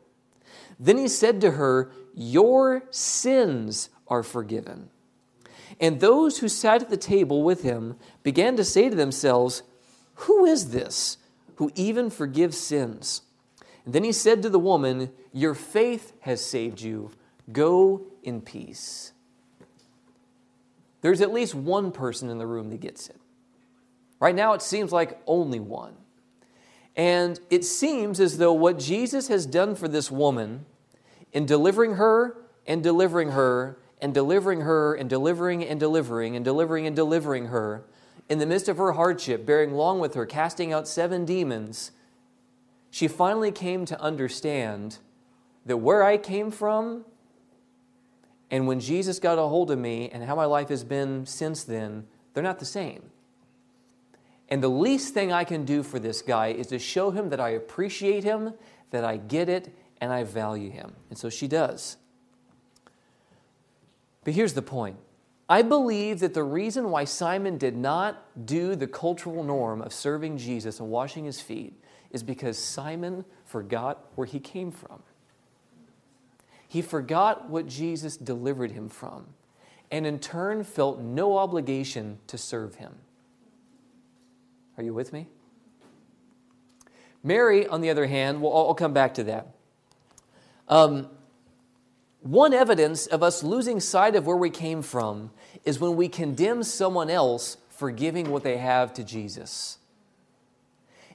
Then 0.80 0.97
he 0.97 1.08
said 1.08 1.41
to 1.41 1.52
her, 1.52 1.91
Your 2.13 2.84
sins 2.91 3.89
are 4.08 4.24
forgiven. 4.24 4.89
And 5.80 6.00
those 6.00 6.39
who 6.39 6.50
sat 6.50 6.82
at 6.82 6.89
the 6.89 6.97
table 6.97 7.43
with 7.43 7.63
him 7.63 7.95
began 8.24 8.56
to 8.58 8.63
say 8.63 8.89
to 8.89 8.95
themselves, 8.95 9.63
Who 10.15 10.45
is 10.45 10.71
this 10.71 11.17
who 11.56 11.71
even 11.76 12.10
forgives 12.10 12.58
sins? 12.58 13.21
And 13.86 13.93
then 13.93 14.04
he 14.04 14.12
said 14.12 14.41
to 14.41 14.50
the 14.50 14.60
woman, 14.60 15.12
Your 15.32 15.56
faith 15.56 16.13
has 16.21 16.43
saved 16.43 16.82
you. 16.82 17.12
Go 17.52 18.02
in 18.24 18.41
peace. 18.41 19.13
There's 21.02 21.21
at 21.21 21.34
least 21.34 21.56
one 21.56 21.91
person 21.91 22.30
in 22.30 22.38
the 22.38 22.45
room 22.45 22.69
that 22.69 22.80
gets 22.80 23.10
it. 23.10 23.20
Right 24.21 24.36
now, 24.36 24.53
it 24.53 24.62
seems 24.62 24.91
like 24.93 25.19
only 25.25 25.60
one. 25.60 25.95
And 26.95 27.39
it 27.49 27.65
seems 27.65 28.19
as 28.19 28.38
though 28.38 28.53
what 28.53 28.77
Jesus 28.77 29.27
has 29.29 29.45
done 29.45 29.75
for 29.75 29.88
this 29.88 30.12
woman 30.12 30.65
in 31.34 31.45
delivering 31.45 31.95
her 31.95 32.38
and 32.67 32.84
delivering 32.84 33.31
her 33.31 33.79
and 33.99 34.13
delivering 34.13 34.62
her 34.62 34.93
and 34.93 35.10
delivering 35.10 35.63
and 35.63 35.79
delivering 35.79 36.36
and 36.36 36.45
delivering 36.45 36.86
and 36.86 36.95
delivering 36.95 37.47
her 37.47 37.84
in 38.29 38.38
the 38.38 38.45
midst 38.45 38.69
of 38.69 38.77
her 38.77 38.91
hardship, 38.91 39.45
bearing 39.45 39.73
long 39.73 39.99
with 39.99 40.13
her, 40.13 40.25
casting 40.25 40.71
out 40.71 40.88
seven 40.88 41.25
demons, 41.25 41.91
she 42.89 43.07
finally 43.07 43.51
came 43.51 43.86
to 43.86 43.99
understand 43.99 44.99
that 45.65 45.77
where 45.77 46.03
I 46.03 46.17
came 46.17 46.51
from 46.51 47.05
and 48.51 48.67
when 48.67 48.81
Jesus 48.81 49.17
got 49.17 49.39
a 49.39 49.43
hold 49.43 49.71
of 49.71 49.79
me 49.79 50.10
and 50.10 50.23
how 50.25 50.36
my 50.36 50.45
life 50.45 50.69
has 50.69 50.84
been 50.84 51.25
since 51.25 51.63
then, 51.63 52.05
they're 52.34 52.43
not 52.43 52.60
the 52.60 52.65
same. 52.65 53.11
And 54.51 54.61
the 54.61 54.69
least 54.69 55.13
thing 55.13 55.31
I 55.31 55.45
can 55.45 55.63
do 55.63 55.81
for 55.81 55.97
this 55.97 56.21
guy 56.21 56.47
is 56.47 56.67
to 56.67 56.77
show 56.77 57.09
him 57.09 57.29
that 57.29 57.39
I 57.39 57.51
appreciate 57.51 58.25
him, 58.25 58.53
that 58.91 59.05
I 59.05 59.15
get 59.15 59.47
it, 59.47 59.73
and 60.01 60.11
I 60.11 60.25
value 60.25 60.69
him. 60.69 60.93
And 61.09 61.17
so 61.17 61.29
she 61.29 61.47
does. 61.47 61.95
But 64.25 64.33
here's 64.33 64.53
the 64.53 64.61
point 64.61 64.97
I 65.47 65.61
believe 65.61 66.19
that 66.19 66.33
the 66.33 66.43
reason 66.43 66.91
why 66.91 67.05
Simon 67.05 67.57
did 67.57 67.77
not 67.77 68.45
do 68.45 68.75
the 68.75 68.87
cultural 68.87 69.41
norm 69.41 69.81
of 69.81 69.93
serving 69.93 70.37
Jesus 70.37 70.81
and 70.81 70.89
washing 70.89 71.23
his 71.23 71.39
feet 71.39 71.81
is 72.11 72.21
because 72.21 72.57
Simon 72.57 73.23
forgot 73.45 74.05
where 74.15 74.27
he 74.27 74.39
came 74.39 74.71
from. 74.71 75.01
He 76.67 76.81
forgot 76.81 77.49
what 77.49 77.67
Jesus 77.67 78.17
delivered 78.17 78.71
him 78.71 78.89
from, 78.89 79.27
and 79.89 80.05
in 80.05 80.19
turn 80.19 80.65
felt 80.65 80.99
no 80.99 81.37
obligation 81.37 82.19
to 82.27 82.37
serve 82.37 82.75
him. 82.75 82.95
Are 84.81 84.83
you 84.83 84.95
with 84.95 85.13
me? 85.13 85.27
Mary, 87.21 87.67
on 87.67 87.81
the 87.81 87.91
other 87.91 88.07
hand, 88.07 88.41
well, 88.41 88.51
I'll 88.51 88.73
come 88.73 88.93
back 88.93 89.13
to 89.13 89.23
that. 89.25 89.49
Um, 90.67 91.07
one 92.21 92.51
evidence 92.51 93.05
of 93.05 93.21
us 93.21 93.43
losing 93.43 93.79
sight 93.79 94.15
of 94.15 94.25
where 94.25 94.35
we 94.35 94.49
came 94.49 94.81
from 94.81 95.29
is 95.65 95.79
when 95.79 95.95
we 95.95 96.09
condemn 96.09 96.63
someone 96.63 97.11
else 97.11 97.57
for 97.69 97.91
giving 97.91 98.31
what 98.31 98.41
they 98.41 98.57
have 98.57 98.91
to 98.95 99.03
Jesus. 99.03 99.77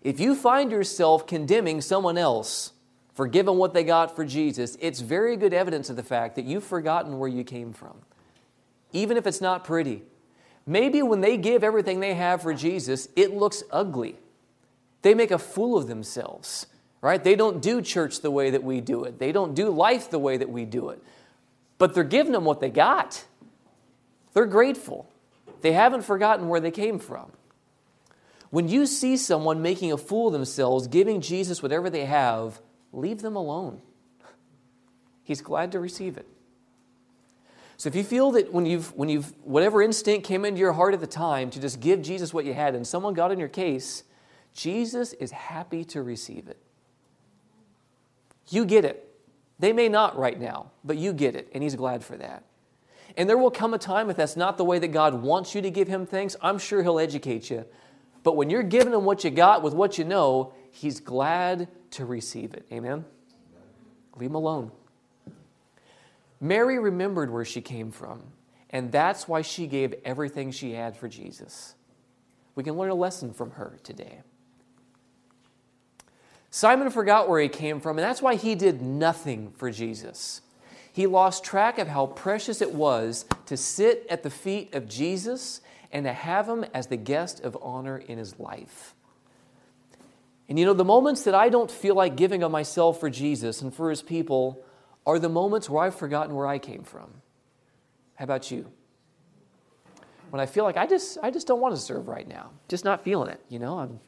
If 0.01 0.21
you 0.21 0.37
find 0.37 0.71
yourself 0.71 1.27
condemning 1.27 1.81
someone 1.81 2.17
else 2.17 2.71
for 3.15 3.27
giving 3.27 3.59
what 3.59 3.75
they 3.75 3.83
got 3.83 4.15
for 4.15 4.25
Jesus, 4.25 4.77
it's 4.81 5.01
very 5.01 5.37
good 5.37 5.53
evidence 5.53 5.91
of 5.91 5.97
the 5.97 6.05
fact 6.05 6.37
that 6.37 6.45
you've 6.45 6.63
forgotten 6.63 7.19
where 7.19 7.29
you 7.29 7.43
came 7.43 7.73
from, 7.73 7.97
even 8.93 9.17
if 9.17 9.27
it's 9.27 9.41
not 9.41 9.65
pretty. 9.65 10.05
Maybe 10.67 11.01
when 11.03 11.21
they 11.21 11.37
give 11.37 11.63
everything 11.63 12.01
they 12.01 12.15
have 12.15 12.43
for 12.43 12.53
Jesus, 12.53 13.09
it 13.15 13.33
looks 13.33 13.63
ugly. 13.71 14.17
They 15.03 15.15
make 15.15 15.31
a 15.31 15.39
fool 15.39 15.79
of 15.79 15.87
themselves, 15.87 16.67
right? 17.01 17.23
They 17.23 17.37
don't 17.37 17.63
do 17.63 17.81
church 17.81 18.21
the 18.21 18.31
way 18.31 18.51
that 18.51 18.65
we 18.65 18.81
do 18.81 19.05
it, 19.05 19.19
they 19.19 19.31
don't 19.33 19.55
do 19.55 19.71
life 19.71 20.11
the 20.11 20.19
way 20.19 20.37
that 20.37 20.51
we 20.51 20.65
do 20.65 20.89
it. 20.89 21.03
But 21.79 21.95
they're 21.95 22.05
giving 22.05 22.33
them 22.33 22.45
what 22.45 22.61
they 22.61 22.71
got. 22.71 23.25
They're 24.33 24.47
grateful. 24.47 25.09
They 25.61 25.73
haven't 25.73 26.03
forgotten 26.03 26.49
where 26.49 26.61
they 26.61 26.71
came 26.71 26.99
from. 26.99 27.33
When 28.51 28.69
you 28.69 28.87
see 28.87 29.17
someone 29.17 29.63
making 29.63 29.93
a 29.93 29.99
fool 29.99 30.29
of 30.29 30.33
themselves, 30.33 30.87
giving 30.87 31.21
Jesus 31.21 31.63
whatever 31.63 31.91
they 31.91 32.07
have, 32.07 32.61
leave 32.93 33.21
them 33.21 33.37
alone. 33.37 33.83
He's 35.23 35.41
glad 35.41 35.73
to 35.73 35.81
receive 35.81 36.17
it. 36.17 36.27
So 37.77 37.89
if 37.89 37.95
you 37.95 38.05
feel 38.05 38.31
that 38.33 38.53
when 38.53 38.65
you've, 38.65 38.95
when 38.95 39.09
you've, 39.09 39.35
whatever 39.45 39.83
instinct 39.83 40.27
came 40.27 40.45
into 40.45 40.61
your 40.61 40.73
heart 40.73 40.95
at 40.95 41.01
the 41.01 41.07
time 41.07 41.51
to 41.51 41.61
just 41.61 41.81
give 41.81 42.01
Jesus 42.01 42.33
what 42.33 42.45
you 42.45 42.55
had 42.55 42.75
and 42.75 42.87
someone 42.87 43.13
got 43.13 43.33
in 43.33 43.39
your 43.39 43.49
case, 43.49 44.05
Jesus 44.55 45.13
is 45.15 45.31
happy 45.31 45.85
to 45.85 46.03
receive 46.03 46.49
it. 46.49 46.59
You 48.49 48.65
get 48.65 48.85
it. 48.85 49.03
They 49.59 49.73
may 49.73 49.89
not 49.89 50.19
right 50.19 50.39
now, 50.39 50.71
but 50.85 50.97
you 50.97 51.13
get 51.13 51.35
it, 51.35 51.49
and 51.53 51.63
He's 51.63 51.75
glad 51.75 52.05
for 52.05 52.17
that. 52.17 52.45
And 53.17 53.29
there 53.29 53.39
will 53.39 53.51
come 53.51 53.73
a 53.75 53.79
time, 53.79 54.11
if 54.11 54.17
that's 54.17 54.37
not 54.37 54.59
the 54.59 54.65
way 54.65 54.79
that 54.79 54.89
God 54.89 55.15
wants 55.15 55.55
you 55.55 55.63
to 55.63 55.71
give 55.71 55.89
Him 55.89 56.07
things, 56.07 56.37
I'm 56.43 56.59
sure 56.59 56.83
He'll 56.83 56.99
educate 56.99 57.51
you. 57.51 57.65
But 58.23 58.37
when 58.37 58.51
you're 58.51 58.63
giving 58.63 58.93
Him 58.93 59.05
what 59.05 59.25
you 59.25 59.31
got 59.31 59.63
with 59.63 59.75
what 59.75 59.99
you 59.99 60.05
know, 60.05 60.53
He's 60.71 61.01
glad 61.01 61.69
to 61.93 62.05
receive 62.05 62.55
it. 62.55 62.67
Amen? 62.71 63.05
Leave 64.17 64.31
Him 64.31 64.35
alone. 64.35 64.71
Mary 66.41 66.79
remembered 66.79 67.31
where 67.31 67.45
she 67.45 67.61
came 67.61 67.91
from, 67.91 68.23
and 68.71 68.93
that's 68.93 69.27
why 69.27 69.43
she 69.43 69.67
gave 69.67 69.95
everything 70.05 70.51
she 70.51 70.73
had 70.73 70.97
for 70.97 71.09
Jesus. 71.09 71.75
We 72.55 72.65
can 72.65 72.77
learn 72.77 72.91
a 72.91 72.95
lesson 72.95 73.33
from 73.33 73.53
her 73.53 73.79
today. 73.83 74.21
Simon 76.51 76.91
forgot 76.91 77.29
where 77.29 77.41
he 77.41 77.49
came 77.49 77.81
from, 77.81 77.99
and 77.99 78.05
that's 78.05 78.23
why 78.23 78.35
he 78.35 78.55
did 78.55 78.81
nothing 78.81 79.51
for 79.53 79.71
Jesus. 79.71 80.41
He 80.91 81.07
lost 81.07 81.45
track 81.45 81.79
of 81.79 81.89
how 81.89 82.07
precious 82.07 82.63
it 82.63 82.73
was 82.73 83.27
to 83.45 83.57
sit 83.57 84.07
at 84.09 84.23
the 84.23 84.31
feet 84.31 84.75
of 84.75 84.89
Jesus 84.89 85.61
and 85.93 86.05
to 86.05 86.13
have 86.13 86.49
him 86.49 86.65
as 86.73 86.87
the 86.87 86.97
guest 86.97 87.41
of 87.41 87.59
honor 87.61 87.99
in 87.99 88.17
his 88.17 88.39
life. 88.39 88.95
And 90.49 90.59
you 90.59 90.65
know, 90.65 90.73
the 90.73 90.85
moments 90.85 91.23
that 91.25 91.35
I 91.35 91.49
don't 91.49 91.71
feel 91.71 91.95
like 91.95 92.17
giving 92.17 92.43
of 92.43 92.51
myself 92.51 93.01
for 93.01 93.11
Jesus 93.11 93.61
and 93.61 93.75
for 93.75 93.91
his 93.91 94.01
people 94.01 94.65
are 95.07 95.19
the 95.19 95.29
moments 95.29 95.71
where 95.71 95.85
I've 95.85 95.95
forgotten 95.95 96.35
where 96.35 96.47
I 96.47 96.59
came 96.59 96.83
from. 96.83 97.11
How 98.17 98.25
about 98.25 98.51
you? 98.51 98.71
When 100.31 100.41
I 100.41 100.47
feel 100.47 100.65
like 100.65 100.77
I 100.77 100.87
just 100.87 101.19
I 101.23 101.31
just 101.31 101.47
don't 101.47 101.61
want 101.61 101.75
to 101.75 101.81
serve 101.81 102.09
right 102.09 102.27
now. 102.27 102.51
Just 102.69 102.85
not 102.85 103.05
feeling 103.05 103.31
it, 103.31 103.41
you 103.49 103.59
know? 103.59 103.79
I'm 103.79 104.01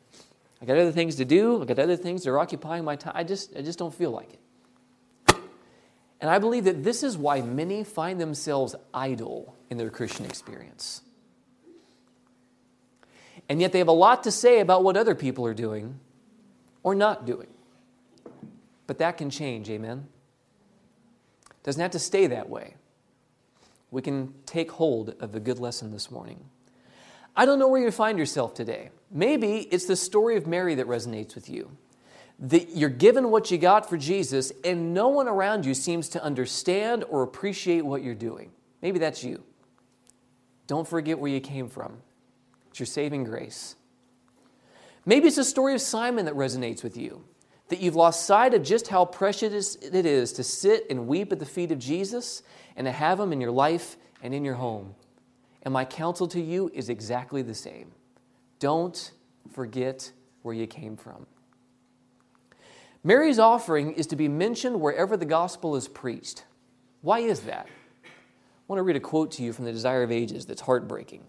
I 0.61 0.64
got 0.64 0.76
other 0.76 0.90
things 0.90 1.14
to 1.16 1.24
do, 1.24 1.62
I 1.62 1.64
got 1.64 1.78
other 1.78 1.96
things 1.96 2.24
that 2.24 2.30
are 2.30 2.38
occupying 2.38 2.84
my 2.84 2.96
time. 2.96 3.12
I 3.14 3.22
just 3.22 3.56
I 3.56 3.62
just 3.62 3.78
don't 3.78 3.94
feel 3.94 4.11
like 4.11 4.32
it. 4.32 4.40
And 6.20 6.28
I 6.28 6.40
believe 6.40 6.64
that 6.64 6.82
this 6.82 7.04
is 7.04 7.16
why 7.16 7.42
many 7.42 7.84
find 7.84 8.20
themselves 8.20 8.74
idle 8.92 9.54
in 9.70 9.76
their 9.76 9.90
Christian 9.90 10.26
experience. 10.26 11.02
And 13.48 13.61
yet 13.61 13.70
they 13.70 13.78
have 13.78 13.88
a 13.88 13.92
lot 13.92 14.24
to 14.24 14.32
say 14.32 14.58
about 14.58 14.82
what 14.82 14.96
other 14.96 15.14
people 15.14 15.46
are 15.46 15.54
doing 15.54 16.00
or 16.82 16.94
not 16.94 17.24
doing. 17.24 17.46
But 18.88 18.98
that 18.98 19.16
can 19.16 19.30
change, 19.30 19.70
amen? 19.70 20.08
Doesn't 21.68 21.83
have 21.83 21.90
to 21.90 21.98
stay 21.98 22.26
that 22.28 22.48
way. 22.48 22.76
We 23.90 24.00
can 24.00 24.33
take 24.46 24.70
hold 24.70 25.14
of 25.20 25.33
the 25.33 25.38
good 25.38 25.59
lesson 25.59 25.92
this 25.92 26.11
morning. 26.11 26.42
I 27.37 27.44
don't 27.44 27.59
know 27.59 27.68
where 27.68 27.83
you 27.83 27.90
find 27.90 28.18
yourself 28.18 28.54
today. 28.54 28.88
Maybe 29.11 29.68
it's 29.70 29.85
the 29.85 29.94
story 29.94 30.38
of 30.38 30.46
Mary 30.46 30.74
that 30.76 30.87
resonates 30.87 31.35
with 31.35 31.50
you. 31.50 31.70
That 32.38 32.74
you're 32.74 32.88
given 32.88 33.31
what 33.31 33.50
you 33.50 33.59
got 33.59 33.87
for 33.87 33.98
Jesus, 33.98 34.50
and 34.64 34.94
no 34.94 35.09
one 35.09 35.28
around 35.28 35.66
you 35.66 35.74
seems 35.74 36.09
to 36.09 36.24
understand 36.24 37.04
or 37.11 37.22
appreciate 37.22 37.83
what 37.83 38.02
you're 38.02 38.14
doing. 38.14 38.50
Maybe 38.81 38.98
that's 38.98 39.22
you. 39.22 39.44
Don't 40.68 40.88
forget 40.88 41.18
where 41.18 41.31
you 41.31 41.40
came 41.42 41.68
from. 41.68 41.98
It's 42.70 42.81
your 42.81 42.87
saving 42.87 43.24
grace. 43.24 43.76
Maybe 45.04 45.26
it's 45.26 45.37
the 45.37 45.44
story 45.44 45.74
of 45.74 45.83
Simon 45.83 46.24
that 46.24 46.35
resonates 46.35 46.83
with 46.83 46.96
you 46.96 47.24
that 47.68 47.81
you've 47.81 47.96
lost 47.96 48.26
sight 48.26 48.54
of 48.54 48.62
just 48.62 48.88
how 48.88 49.04
precious 49.04 49.76
it 49.76 50.07
is 50.07 50.33
to 50.35 50.42
sit 50.42 50.87
and 50.90 51.07
weep 51.07 51.33
at 51.33 51.38
the 51.38 51.46
feet 51.46 51.70
of 51.70 51.78
Jesus 51.78 52.42
and 52.76 52.87
to 52.87 52.92
have 52.92 53.20
Him 53.20 53.33
in 53.33 53.40
your 53.40 53.50
life 53.50 53.96
and 54.22 54.35
in 54.35 54.44
your 54.44 54.54
home. 54.54 54.94
And 55.62 55.72
my 55.72 55.85
counsel 55.85 56.26
to 56.28 56.40
you 56.40 56.70
is 56.72 56.88
exactly 56.88 57.42
the 57.42 57.54
same. 57.54 57.92
Don't 58.59 59.12
forget 59.52 60.11
where 60.42 60.54
you 60.54 60.66
came 60.66 60.96
from. 60.96 61.26
Mary's 63.04 63.38
offering 63.38 63.92
is 63.92 64.07
to 64.09 64.16
be 64.16 64.28
mentioned 64.28 64.81
wherever 64.81 65.16
the 65.16 65.24
gospel 65.24 65.76
is 65.76 65.88
preached. 65.88 66.44
Why 67.02 67.20
is 67.20 67.40
that? 67.40 67.66
I 68.04 68.09
want 68.66 68.78
to 68.78 68.83
read 68.83 68.96
a 68.96 69.00
quote 69.00 69.31
to 69.33 69.42
you 69.42 69.52
from 69.52 69.64
the 69.64 69.72
Desire 69.72 70.02
of 70.02 70.11
Ages 70.11 70.46
that's 70.46 70.61
heartbreaking. 70.61 71.24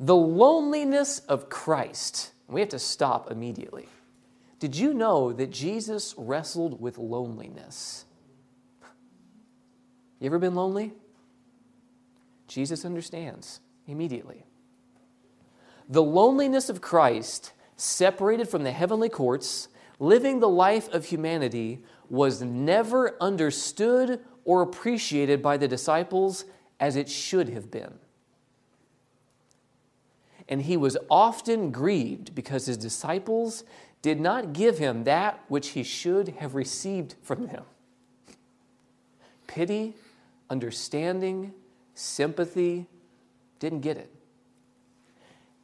The 0.00 0.16
loneliness 0.16 1.20
of 1.20 1.48
Christ, 1.48 2.32
we 2.48 2.60
have 2.60 2.70
to 2.70 2.78
stop 2.78 3.30
immediately. 3.30 3.88
Did 4.62 4.76
you 4.76 4.94
know 4.94 5.32
that 5.32 5.50
Jesus 5.50 6.14
wrestled 6.16 6.80
with 6.80 6.96
loneliness? 6.96 8.04
You 10.20 10.26
ever 10.26 10.38
been 10.38 10.54
lonely? 10.54 10.92
Jesus 12.46 12.84
understands 12.84 13.58
immediately. 13.88 14.44
The 15.88 16.04
loneliness 16.04 16.68
of 16.68 16.80
Christ, 16.80 17.54
separated 17.76 18.48
from 18.48 18.62
the 18.62 18.70
heavenly 18.70 19.08
courts, 19.08 19.66
living 19.98 20.38
the 20.38 20.48
life 20.48 20.88
of 20.90 21.06
humanity, 21.06 21.82
was 22.08 22.40
never 22.40 23.20
understood 23.20 24.20
or 24.44 24.62
appreciated 24.62 25.42
by 25.42 25.56
the 25.56 25.66
disciples 25.66 26.44
as 26.78 26.94
it 26.94 27.08
should 27.08 27.48
have 27.48 27.68
been. 27.68 27.94
And 30.48 30.62
he 30.62 30.76
was 30.76 30.96
often 31.10 31.72
grieved 31.72 32.34
because 32.34 32.66
his 32.66 32.76
disciples 32.76 33.64
did 34.02 34.20
not 34.20 34.52
give 34.52 34.78
him 34.78 35.04
that 35.04 35.40
which 35.48 35.70
he 35.70 35.82
should 35.82 36.28
have 36.40 36.54
received 36.54 37.14
from 37.22 37.48
him 37.48 37.62
pity, 39.46 39.94
understanding, 40.48 41.52
sympathy, 41.94 42.86
didn't 43.58 43.80
get 43.80 43.98
it. 43.98 44.10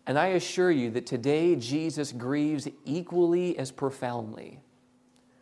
And 0.07 0.19
I 0.19 0.29
assure 0.29 0.71
you 0.71 0.91
that 0.93 1.07
today 1.07 1.57
Jesus 1.57 2.13
grieves 2.13 2.69
equally 2.85 3.59
as 3.59 3.71
profoundly 3.71 4.61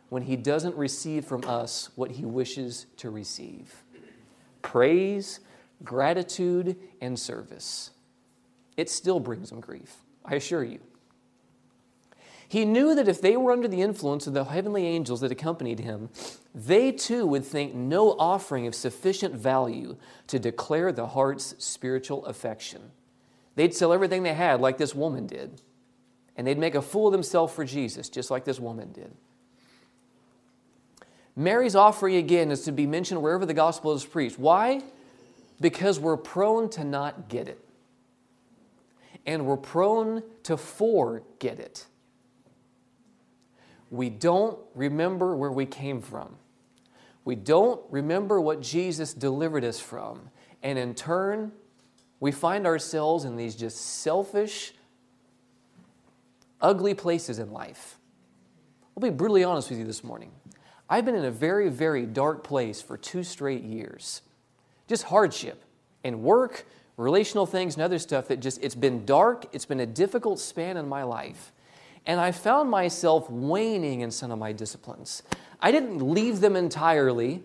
when 0.09 0.23
he 0.23 0.35
doesn't 0.35 0.75
receive 0.75 1.25
from 1.25 1.43
us 1.45 1.89
what 1.95 2.11
he 2.11 2.25
wishes 2.25 2.85
to 2.97 3.09
receive 3.09 3.83
praise, 4.61 5.39
gratitude, 5.83 6.75
and 6.99 7.17
service. 7.17 7.91
It 8.75 8.89
still 8.89 9.19
brings 9.19 9.51
him 9.51 9.59
grief, 9.59 9.95
I 10.25 10.35
assure 10.35 10.63
you. 10.63 10.79
He 12.49 12.63
knew 12.63 12.95
that 12.95 13.09
if 13.09 13.19
they 13.19 13.35
were 13.35 13.51
under 13.51 13.67
the 13.67 13.81
influence 13.81 14.25
of 14.25 14.33
the 14.33 14.45
heavenly 14.45 14.85
angels 14.85 15.19
that 15.21 15.31
accompanied 15.31 15.79
him, 15.79 16.09
they 16.55 16.93
too 16.93 17.25
would 17.25 17.43
think 17.43 17.75
no 17.75 18.11
offering 18.11 18.67
of 18.67 18.73
sufficient 18.73 19.35
value 19.35 19.97
to 20.27 20.39
declare 20.39 20.91
the 20.91 21.07
heart's 21.07 21.55
spiritual 21.57 22.25
affection. 22.25 22.91
They'd 23.55 23.73
sell 23.73 23.91
everything 23.91 24.23
they 24.23 24.33
had, 24.33 24.61
like 24.61 24.77
this 24.77 24.95
woman 24.95 25.27
did, 25.27 25.61
and 26.37 26.47
they'd 26.47 26.57
make 26.57 26.75
a 26.75 26.81
fool 26.81 27.07
of 27.07 27.11
themselves 27.11 27.53
for 27.53 27.65
Jesus, 27.65 28.07
just 28.07 28.31
like 28.31 28.45
this 28.45 28.59
woman 28.59 28.93
did. 28.93 29.11
Mary's 31.35 31.75
offering 31.75 32.15
again 32.15 32.49
is 32.49 32.61
to 32.61 32.71
be 32.71 32.87
mentioned 32.87 33.21
wherever 33.21 33.45
the 33.45 33.53
gospel 33.53 33.93
is 33.93 34.05
preached. 34.05 34.39
Why? 34.39 34.81
Because 35.59 35.99
we're 35.99 36.17
prone 36.17 36.69
to 36.71 36.83
not 36.83 37.27
get 37.29 37.47
it. 37.47 37.63
And 39.25 39.45
we're 39.45 39.57
prone 39.57 40.23
to 40.43 40.55
forget 40.55 41.59
it. 41.59 41.85
We 43.89 44.09
don't 44.09 44.59
remember 44.75 45.35
where 45.35 45.51
we 45.51 45.65
came 45.65 46.01
from. 46.01 46.35
We 47.25 47.35
don't 47.35 47.81
remember 47.89 48.39
what 48.39 48.61
Jesus 48.61 49.13
delivered 49.13 49.63
us 49.63 49.79
from. 49.79 50.29
And 50.63 50.79
in 50.79 50.95
turn, 50.95 51.51
we 52.19 52.31
find 52.31 52.65
ourselves 52.65 53.25
in 53.25 53.35
these 53.35 53.55
just 53.55 53.77
selfish, 54.01 54.73
ugly 56.61 56.93
places 56.93 57.39
in 57.39 57.51
life. 57.51 57.97
I'll 58.95 59.01
be 59.01 59.09
brutally 59.09 59.43
honest 59.43 59.69
with 59.69 59.77
you 59.77 59.85
this 59.85 60.03
morning. 60.03 60.31
I've 60.89 61.05
been 61.05 61.15
in 61.15 61.25
a 61.25 61.31
very, 61.31 61.69
very 61.69 62.05
dark 62.05 62.43
place 62.43 62.81
for 62.81 62.97
two 62.97 63.23
straight 63.23 63.63
years. 63.63 64.21
Just 64.87 65.03
hardship 65.03 65.63
and 66.03 66.23
work, 66.23 66.65
relational 66.95 67.45
things, 67.45 67.75
and 67.75 67.83
other 67.83 67.99
stuff 67.99 68.29
that 68.29 68.39
just, 68.39 68.63
it's 68.63 68.73
been 68.73 69.05
dark. 69.05 69.45
It's 69.51 69.65
been 69.65 69.81
a 69.81 69.85
difficult 69.85 70.39
span 70.39 70.77
in 70.77 70.87
my 70.87 71.03
life. 71.03 71.51
And 72.07 72.21
I 72.21 72.31
found 72.31 72.71
myself 72.71 73.29
waning 73.29 73.99
in 73.99 74.11
some 74.11 74.31
of 74.31 74.39
my 74.39 74.53
disciplines. 74.53 75.23
I 75.59 75.71
didn't 75.71 75.99
leave 76.01 76.39
them 76.39 76.55
entirely, 76.55 77.43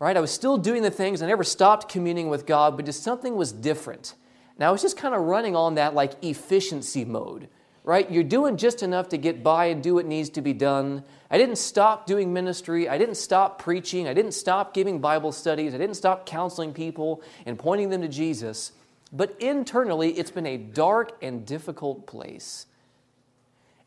right? 0.00 0.16
I 0.16 0.20
was 0.20 0.32
still 0.32 0.58
doing 0.58 0.82
the 0.82 0.90
things. 0.90 1.22
I 1.22 1.26
never 1.26 1.44
stopped 1.44 1.88
communing 1.88 2.28
with 2.28 2.46
God, 2.46 2.76
but 2.76 2.84
just 2.84 3.04
something 3.04 3.36
was 3.36 3.52
different. 3.52 4.14
Now 4.58 4.70
I 4.70 4.72
was 4.72 4.82
just 4.82 4.96
kind 4.96 5.14
of 5.14 5.22
running 5.22 5.54
on 5.54 5.76
that 5.76 5.94
like 5.94 6.12
efficiency 6.24 7.04
mode, 7.04 7.48
right? 7.84 8.10
You're 8.10 8.24
doing 8.24 8.56
just 8.56 8.82
enough 8.82 9.08
to 9.10 9.18
get 9.18 9.44
by 9.44 9.66
and 9.66 9.80
do 9.80 9.94
what 9.94 10.06
needs 10.06 10.30
to 10.30 10.42
be 10.42 10.52
done. 10.52 11.04
I 11.30 11.38
didn't 11.38 11.56
stop 11.56 12.06
doing 12.06 12.32
ministry. 12.32 12.88
I 12.88 12.98
didn't 12.98 13.14
stop 13.14 13.62
preaching. 13.62 14.08
I 14.08 14.14
didn't 14.14 14.32
stop 14.32 14.74
giving 14.74 14.98
Bible 14.98 15.30
studies. 15.30 15.74
I 15.74 15.78
didn't 15.78 15.96
stop 15.96 16.26
counseling 16.26 16.72
people 16.72 17.22
and 17.44 17.56
pointing 17.56 17.90
them 17.90 18.02
to 18.02 18.08
Jesus. 18.08 18.72
But 19.12 19.36
internally, 19.38 20.10
it's 20.18 20.32
been 20.32 20.46
a 20.46 20.56
dark 20.56 21.16
and 21.22 21.46
difficult 21.46 22.08
place. 22.08 22.66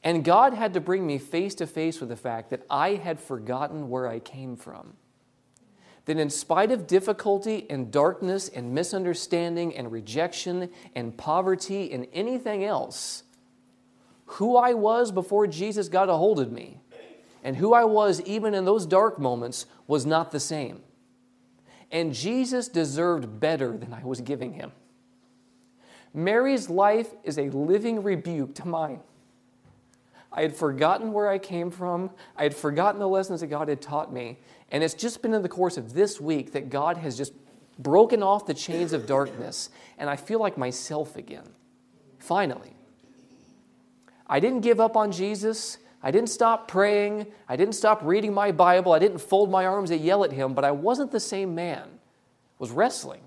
And 0.03 0.23
God 0.23 0.53
had 0.53 0.73
to 0.73 0.81
bring 0.81 1.05
me 1.05 1.17
face 1.17 1.55
to 1.55 1.67
face 1.67 1.99
with 1.99 2.09
the 2.09 2.15
fact 2.15 2.49
that 2.51 2.65
I 2.69 2.95
had 2.95 3.19
forgotten 3.19 3.89
where 3.89 4.07
I 4.07 4.19
came 4.19 4.55
from. 4.55 4.93
That 6.05 6.17
in 6.17 6.29
spite 6.29 6.71
of 6.71 6.87
difficulty 6.87 7.67
and 7.69 7.91
darkness 7.91 8.47
and 8.47 8.73
misunderstanding 8.73 9.75
and 9.75 9.91
rejection 9.91 10.69
and 10.95 11.17
poverty 11.17 11.91
and 11.91 12.07
anything 12.13 12.63
else, 12.63 13.23
who 14.25 14.55
I 14.55 14.73
was 14.73 15.11
before 15.11 15.47
Jesus 15.47 15.89
got 15.89 16.09
a 16.09 16.13
hold 16.13 16.39
of 16.39 16.51
me 16.51 16.79
and 17.43 17.55
who 17.57 17.73
I 17.73 17.83
was 17.83 18.21
even 18.21 18.53
in 18.53 18.65
those 18.65 18.85
dark 18.85 19.19
moments 19.19 19.65
was 19.87 20.05
not 20.05 20.31
the 20.31 20.39
same. 20.39 20.81
And 21.91 22.13
Jesus 22.13 22.67
deserved 22.67 23.39
better 23.39 23.77
than 23.77 23.93
I 23.93 24.03
was 24.03 24.21
giving 24.21 24.53
him. 24.53 24.71
Mary's 26.13 26.69
life 26.69 27.13
is 27.23 27.37
a 27.37 27.49
living 27.49 28.03
rebuke 28.03 28.55
to 28.55 28.67
mine. 28.67 29.01
I 30.31 30.41
had 30.41 30.55
forgotten 30.55 31.11
where 31.11 31.27
I 31.27 31.37
came 31.37 31.71
from. 31.71 32.11
I 32.37 32.43
had 32.43 32.55
forgotten 32.55 32.99
the 32.99 33.07
lessons 33.07 33.41
that 33.41 33.47
God 33.47 33.67
had 33.67 33.81
taught 33.81 34.13
me. 34.13 34.37
And 34.71 34.83
it's 34.83 34.93
just 34.93 35.21
been 35.21 35.33
in 35.33 35.41
the 35.41 35.49
course 35.49 35.77
of 35.77 35.93
this 35.93 36.21
week 36.21 36.51
that 36.53 36.69
God 36.69 36.97
has 36.97 37.17
just 37.17 37.33
broken 37.79 38.21
off 38.21 38.45
the 38.45 38.53
chains 38.53 38.93
of 38.93 39.07
darkness. 39.07 39.69
And 39.97 40.09
I 40.09 40.15
feel 40.15 40.39
like 40.39 40.57
myself 40.57 41.15
again. 41.15 41.47
Finally. 42.19 42.75
I 44.27 44.39
didn't 44.39 44.61
give 44.61 44.79
up 44.79 44.95
on 44.95 45.11
Jesus. 45.11 45.79
I 46.03 46.11
didn't 46.11 46.29
stop 46.29 46.67
praying. 46.67 47.27
I 47.47 47.55
didn't 47.55 47.73
stop 47.73 48.01
reading 48.03 48.33
my 48.33 48.51
Bible. 48.51 48.93
I 48.93 48.99
didn't 48.99 49.17
fold 49.17 49.49
my 49.49 49.65
arms 49.65 49.89
and 49.89 49.99
yell 50.01 50.23
at 50.23 50.31
him, 50.31 50.53
but 50.53 50.63
I 50.63 50.71
wasn't 50.71 51.11
the 51.11 51.19
same 51.19 51.55
man. 51.55 51.83
I 51.83 52.55
was 52.59 52.69
wrestling. 52.69 53.21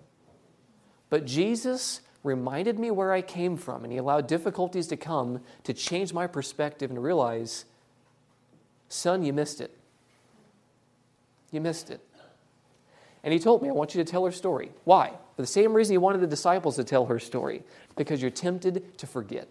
But 1.11 1.27
Jesus 1.27 2.01
reminded 2.25 2.79
me 2.79 2.91
where 2.91 3.13
I 3.13 3.23
came 3.23 3.57
from, 3.57 3.85
and 3.85 3.93
he 3.93 3.99
allowed 3.99 4.27
difficulties 4.27 4.87
to 4.89 4.97
come 4.97 5.41
to 5.65 5.73
change 5.73 6.13
my 6.13 6.27
perspective 6.27 6.91
and 6.91 7.03
realize, 7.03 7.65
son, 8.89 9.23
you 9.23 9.33
missed 9.33 9.61
it. 9.61 9.77
You 11.51 11.61
missed 11.61 11.91
it. 11.91 12.01
And 13.25 13.33
he 13.33 13.39
told 13.39 13.63
me, 13.63 13.69
I 13.69 13.73
want 13.73 13.95
you 13.95 14.03
to 14.03 14.11
tell 14.11 14.25
her 14.25 14.33
story. 14.33 14.71
Why? 14.85 15.13
For 15.37 15.43
the 15.43 15.47
same 15.47 15.73
reason 15.73 15.95
he 15.95 15.99
wanted 15.99 16.21
the 16.21 16.27
disciples 16.27 16.77
to 16.77 16.85
tell 16.85 17.07
her 17.07 17.19
story, 17.19 17.63
because 17.97 18.21
you're 18.21 18.31
tempted 18.31 18.99
to 18.99 19.07
forget. 19.07 19.49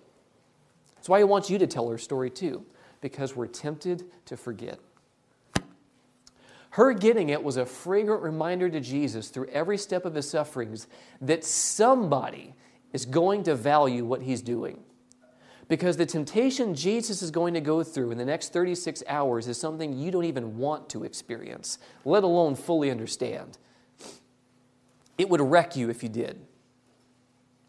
That's 0.96 1.10
why 1.10 1.20
he 1.20 1.24
wants 1.24 1.50
you 1.50 1.58
to 1.58 1.68
tell 1.68 1.90
her 1.90 1.98
story 1.98 2.30
too, 2.30 2.66
because 3.02 3.36
we're 3.36 3.48
tempted 3.48 4.04
to 4.26 4.38
forget. 4.38 4.80
Her 6.72 6.94
getting 6.94 7.30
it 7.30 7.44
was 7.44 7.58
a 7.58 7.66
fragrant 7.66 8.24
reminder 8.24 8.70
to 8.70 8.80
Jesus 8.80 9.28
through 9.28 9.48
every 9.48 9.78
step 9.78 10.06
of 10.06 10.16
his 10.16 10.30
sufferings 10.30 10.88
that 11.20 11.44
somebody 11.44 12.54
is 12.94 13.06
going 13.06 13.44
to 13.44 13.56
value 13.56 14.06
what 14.06 14.22
he's 14.22 14.42
doing. 14.42 14.80
Because 15.68 15.98
the 15.98 16.06
temptation 16.06 16.74
Jesus 16.74 17.22
is 17.22 17.30
going 17.30 17.54
to 17.54 17.62
go 17.62 17.84
through 17.84 18.12
in 18.12 18.18
the 18.18 18.26
next 18.26 18.54
36 18.54 19.04
hours 19.08 19.48
is 19.48 19.58
something 19.58 19.98
you 19.98 20.12
don't 20.12 20.26
even 20.26 20.58
want 20.58 20.90
to 20.90 21.04
experience, 21.04 21.78
let 22.06 22.24
alone 22.24 22.56
fully 22.56 22.90
understand. 22.90 23.58
It 25.18 25.30
would 25.30 25.42
wreck 25.42 25.76
you 25.76 25.90
if 25.90 26.04
you 26.04 26.10
did. 26.10 26.40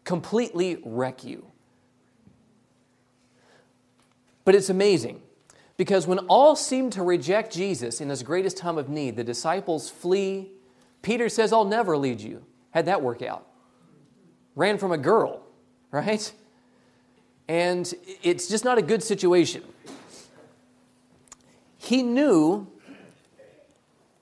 Completely 0.05 0.81
wreck 0.85 1.25
you. 1.25 1.45
But 4.45 4.55
it's 4.55 4.69
amazing 4.69 5.21
because 5.83 6.07
when 6.07 6.19
all 6.29 6.55
seem 6.55 6.89
to 6.91 7.03
reject 7.03 7.51
Jesus 7.51 7.99
in 7.99 8.07
his 8.07 8.23
greatest 8.23 8.55
time 8.55 8.77
of 8.77 8.87
need, 8.87 9.17
the 9.17 9.23
disciples 9.25 9.89
flee. 9.89 10.49
Peter 11.01 11.27
says, 11.27 11.51
I'll 11.51 11.65
never 11.65 11.97
lead 11.97 12.21
you. 12.21 12.45
How'd 12.73 12.85
that 12.85 13.01
work 13.01 13.21
out? 13.21 13.45
Ran 14.55 14.77
from 14.77 14.93
a 14.93 14.97
girl, 14.97 15.41
right? 15.91 16.31
And 17.49 17.93
it's 18.21 18.47
just 18.47 18.63
not 18.63 18.77
a 18.77 18.81
good 18.81 19.03
situation. 19.03 19.61
He 21.77 22.01
knew 22.01 22.67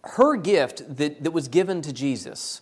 her 0.04 0.38
gift 0.38 0.98
that, 0.98 1.24
that 1.24 1.30
was 1.30 1.48
given 1.48 1.84
to 1.84 1.94
Jesus 1.94 2.62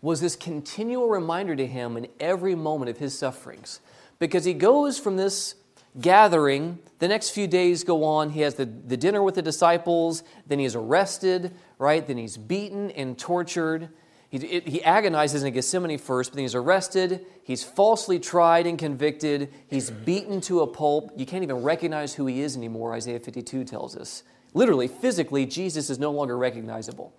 was 0.00 0.20
this 0.20 0.36
continual 0.36 1.08
reminder 1.08 1.56
to 1.56 1.66
him 1.66 1.96
in 1.96 2.06
every 2.20 2.54
moment 2.54 2.88
of 2.88 2.98
his 2.98 3.18
sufferings. 3.18 3.80
Because 4.20 4.44
he 4.44 4.54
goes 4.54 4.96
from 4.96 5.16
this 5.16 5.56
gathering. 5.98 6.78
The 6.98 7.08
next 7.08 7.30
few 7.30 7.46
days 7.46 7.82
go 7.84 8.04
on. 8.04 8.30
He 8.30 8.40
has 8.40 8.54
the, 8.54 8.66
the 8.66 8.96
dinner 8.96 9.22
with 9.22 9.34
the 9.34 9.42
disciples. 9.42 10.22
Then 10.46 10.58
he's 10.58 10.74
arrested, 10.74 11.52
right? 11.78 12.06
Then 12.06 12.18
he's 12.18 12.36
beaten 12.36 12.90
and 12.92 13.18
tortured. 13.18 13.88
He, 14.28 14.38
it, 14.38 14.68
he 14.68 14.82
agonizes 14.82 15.42
in 15.42 15.52
Gethsemane 15.52 15.98
first, 15.98 16.30
but 16.30 16.36
then 16.36 16.44
he's 16.44 16.54
arrested. 16.54 17.26
He's 17.42 17.64
falsely 17.64 18.20
tried 18.20 18.66
and 18.66 18.78
convicted. 18.78 19.52
He's 19.68 19.90
beaten 19.90 20.40
to 20.42 20.60
a 20.60 20.66
pulp. 20.66 21.12
You 21.16 21.26
can't 21.26 21.42
even 21.42 21.62
recognize 21.62 22.14
who 22.14 22.26
he 22.26 22.40
is 22.40 22.56
anymore, 22.56 22.94
Isaiah 22.94 23.18
52 23.18 23.64
tells 23.64 23.96
us. 23.96 24.22
Literally, 24.54 24.88
physically, 24.88 25.46
Jesus 25.46 25.90
is 25.90 25.98
no 25.98 26.12
longer 26.12 26.38
recognizable. 26.38 27.12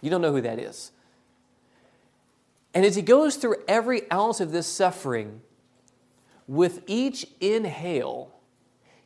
You 0.00 0.10
don't 0.10 0.20
know 0.20 0.32
who 0.32 0.42
that 0.42 0.58
is. 0.58 0.92
And 2.74 2.84
as 2.84 2.96
he 2.96 3.02
goes 3.02 3.36
through 3.36 3.56
every 3.66 4.10
ounce 4.12 4.40
of 4.40 4.52
this 4.52 4.66
suffering, 4.66 5.40
with 6.48 6.82
each 6.86 7.26
inhale, 7.40 8.34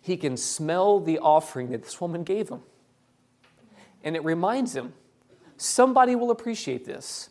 he 0.00 0.16
can 0.16 0.36
smell 0.36 1.00
the 1.00 1.18
offering 1.18 1.70
that 1.70 1.82
this 1.82 2.00
woman 2.00 2.22
gave 2.22 2.48
him. 2.48 2.62
And 4.02 4.16
it 4.16 4.24
reminds 4.24 4.74
him 4.74 4.94
somebody 5.56 6.16
will 6.16 6.30
appreciate 6.30 6.84
this. 6.84 7.28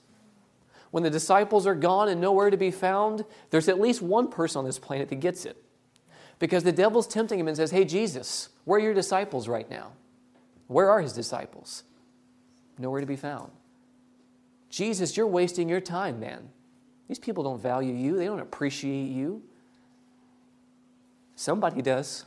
When 0.91 1.03
the 1.03 1.09
disciples 1.09 1.65
are 1.65 1.75
gone 1.75 2.09
and 2.09 2.19
nowhere 2.19 2.49
to 2.49 2.57
be 2.57 2.71
found, 2.71 3.23
there's 3.49 3.69
at 3.69 3.79
least 3.79 4.01
one 4.01 4.27
person 4.27 4.59
on 4.59 4.65
this 4.65 4.77
planet 4.77 5.07
that 5.09 5.21
gets 5.21 5.45
it. 5.45 5.63
Because 6.37 6.63
the 6.63 6.71
devil's 6.71 7.07
tempting 7.07 7.39
him 7.39 7.47
and 7.47 7.55
says, 7.55 7.71
Hey, 7.71 7.85
Jesus, 7.85 8.49
where 8.65 8.79
are 8.79 8.83
your 8.83 8.93
disciples 8.93 9.47
right 9.47 9.69
now? 9.69 9.93
Where 10.67 10.89
are 10.89 11.01
his 11.01 11.13
disciples? 11.13 11.83
Nowhere 12.77 12.99
to 12.99 13.07
be 13.07 13.15
found. 13.15 13.51
Jesus, 14.69 15.15
you're 15.15 15.27
wasting 15.27 15.69
your 15.69 15.81
time, 15.81 16.19
man. 16.19 16.49
These 17.07 17.19
people 17.19 17.43
don't 17.43 17.61
value 17.61 17.93
you, 17.93 18.17
they 18.17 18.25
don't 18.25 18.39
appreciate 18.39 19.09
you. 19.09 19.43
Somebody 21.35 21.81
does. 21.81 22.25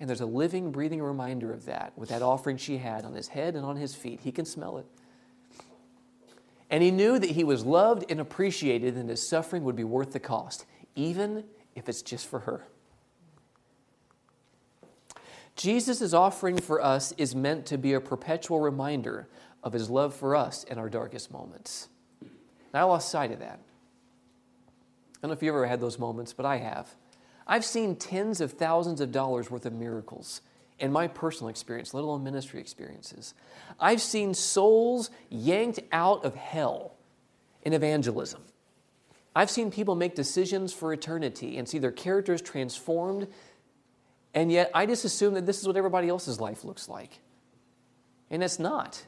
And 0.00 0.08
there's 0.08 0.20
a 0.20 0.26
living, 0.26 0.70
breathing 0.70 1.02
reminder 1.02 1.52
of 1.52 1.64
that 1.64 1.92
with 1.96 2.10
that 2.10 2.22
offering 2.22 2.56
she 2.56 2.78
had 2.78 3.04
on 3.04 3.14
his 3.14 3.28
head 3.28 3.56
and 3.56 3.64
on 3.64 3.76
his 3.76 3.94
feet. 3.94 4.20
He 4.22 4.30
can 4.30 4.44
smell 4.44 4.78
it. 4.78 4.86
And 6.70 6.82
he 6.82 6.90
knew 6.90 7.18
that 7.18 7.30
he 7.30 7.44
was 7.44 7.64
loved 7.64 8.04
and 8.10 8.20
appreciated, 8.20 8.96
and 8.96 9.08
his 9.08 9.26
suffering 9.26 9.64
would 9.64 9.76
be 9.76 9.84
worth 9.84 10.12
the 10.12 10.20
cost, 10.20 10.66
even 10.94 11.44
if 11.74 11.88
it's 11.88 12.02
just 12.02 12.26
for 12.26 12.40
her. 12.40 12.66
Jesus' 15.56 16.12
offering 16.12 16.58
for 16.58 16.80
us 16.80 17.12
is 17.18 17.34
meant 17.34 17.66
to 17.66 17.78
be 17.78 17.94
a 17.94 18.00
perpetual 18.00 18.60
reminder 18.60 19.28
of 19.64 19.72
his 19.72 19.90
love 19.90 20.14
for 20.14 20.36
us 20.36 20.62
in 20.64 20.78
our 20.78 20.88
darkest 20.88 21.32
moments. 21.32 21.88
And 22.20 22.30
I 22.74 22.82
lost 22.84 23.10
sight 23.10 23.32
of 23.32 23.40
that. 23.40 23.58
I 23.58 25.20
don't 25.22 25.30
know 25.30 25.32
if 25.32 25.42
you 25.42 25.48
ever 25.48 25.66
had 25.66 25.80
those 25.80 25.98
moments, 25.98 26.32
but 26.32 26.46
I 26.46 26.58
have. 26.58 26.94
I've 27.48 27.64
seen 27.64 27.96
tens 27.96 28.40
of 28.40 28.52
thousands 28.52 29.00
of 29.00 29.10
dollars 29.10 29.50
worth 29.50 29.64
of 29.64 29.72
miracles 29.72 30.42
in 30.78 30.92
my 30.92 31.08
personal 31.08 31.48
experience, 31.48 31.94
let 31.94 32.04
alone 32.04 32.22
ministry 32.22 32.60
experiences. 32.60 33.34
I've 33.80 34.00
seen 34.02 34.34
souls 34.34 35.10
yanked 35.30 35.80
out 35.90 36.24
of 36.24 36.34
hell 36.34 36.94
in 37.62 37.72
evangelism. 37.72 38.42
I've 39.34 39.50
seen 39.50 39.70
people 39.70 39.94
make 39.94 40.14
decisions 40.14 40.72
for 40.72 40.92
eternity 40.92 41.58
and 41.58 41.68
see 41.68 41.78
their 41.78 41.92
characters 41.92 42.42
transformed, 42.42 43.28
and 44.34 44.52
yet 44.52 44.70
I 44.74 44.86
just 44.86 45.04
assume 45.04 45.34
that 45.34 45.46
this 45.46 45.60
is 45.60 45.66
what 45.66 45.76
everybody 45.76 46.08
else's 46.08 46.40
life 46.40 46.64
looks 46.64 46.88
like. 46.88 47.20
And 48.30 48.42
it's 48.42 48.58
not. 48.58 49.04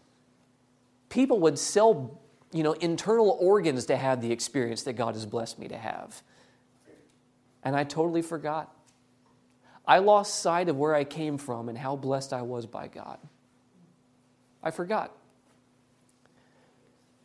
People 1.08 1.40
would 1.40 1.58
sell, 1.58 2.20
you 2.52 2.62
know, 2.62 2.72
internal 2.72 3.36
organs 3.40 3.86
to 3.86 3.96
have 3.96 4.22
the 4.22 4.32
experience 4.32 4.82
that 4.84 4.94
God 4.94 5.14
has 5.14 5.26
blessed 5.26 5.58
me 5.58 5.68
to 5.68 5.76
have. 5.76 6.22
And 7.62 7.76
I 7.76 7.84
totally 7.84 8.22
forgot. 8.22 8.74
I 9.86 9.98
lost 9.98 10.40
sight 10.40 10.68
of 10.68 10.76
where 10.76 10.94
I 10.94 11.04
came 11.04 11.36
from 11.38 11.68
and 11.68 11.76
how 11.76 11.96
blessed 11.96 12.32
I 12.32 12.42
was 12.42 12.66
by 12.66 12.88
God. 12.88 13.18
I 14.62 14.70
forgot. 14.70 15.16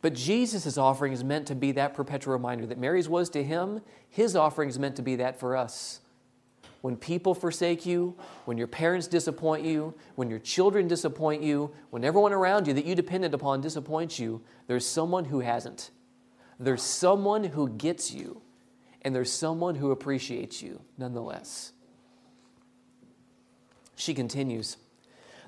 But 0.02 0.14
Jesus' 0.14 0.78
offering 0.78 1.12
is 1.12 1.24
meant 1.24 1.46
to 1.48 1.54
be 1.54 1.72
that 1.72 1.94
perpetual 1.94 2.32
reminder 2.32 2.66
that 2.66 2.78
Mary's 2.78 3.08
was 3.08 3.28
to 3.30 3.42
him, 3.42 3.80
his 4.08 4.36
offering 4.36 4.68
is 4.68 4.78
meant 4.78 4.96
to 4.96 5.02
be 5.02 5.16
that 5.16 5.38
for 5.40 5.56
us. 5.56 6.00
When 6.80 6.96
people 6.96 7.34
forsake 7.34 7.84
you, 7.84 8.14
when 8.44 8.58
your 8.58 8.68
parents 8.68 9.08
disappoint 9.08 9.64
you, 9.64 9.94
when 10.14 10.30
your 10.30 10.38
children 10.38 10.86
disappoint 10.86 11.42
you, 11.42 11.72
when 11.90 12.04
everyone 12.04 12.32
around 12.32 12.68
you 12.68 12.74
that 12.74 12.84
you 12.84 12.94
depended 12.94 13.34
upon 13.34 13.60
disappoints 13.60 14.18
you, 14.18 14.42
there's 14.68 14.86
someone 14.86 15.24
who 15.24 15.40
hasn't. 15.40 15.90
There's 16.60 16.82
someone 16.82 17.42
who 17.42 17.68
gets 17.68 18.12
you, 18.12 18.42
and 19.06 19.14
there's 19.14 19.30
someone 19.30 19.76
who 19.76 19.92
appreciates 19.92 20.60
you 20.60 20.80
nonetheless. 20.98 21.70
She 23.94 24.14
continues. 24.14 24.78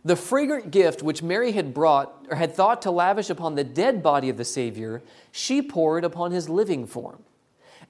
The 0.05 0.15
fragrant 0.15 0.71
gift 0.71 1.03
which 1.03 1.25
Mary 1.25 1.51
had 1.51 1.75
brought 1.75 2.25
or 2.31 2.37
had 2.37 2.55
thought 2.55 2.83
to 2.83 2.93
lavish 2.93 3.31
upon 3.31 3.57
the 3.57 3.65
dead 3.65 4.01
body 4.01 4.29
of 4.29 4.37
the 4.37 4.45
Savior, 4.45 5.03
she 5.33 5.61
poured 5.61 6.05
upon 6.05 6.31
his 6.31 6.49
living 6.49 6.87
form. 6.87 7.25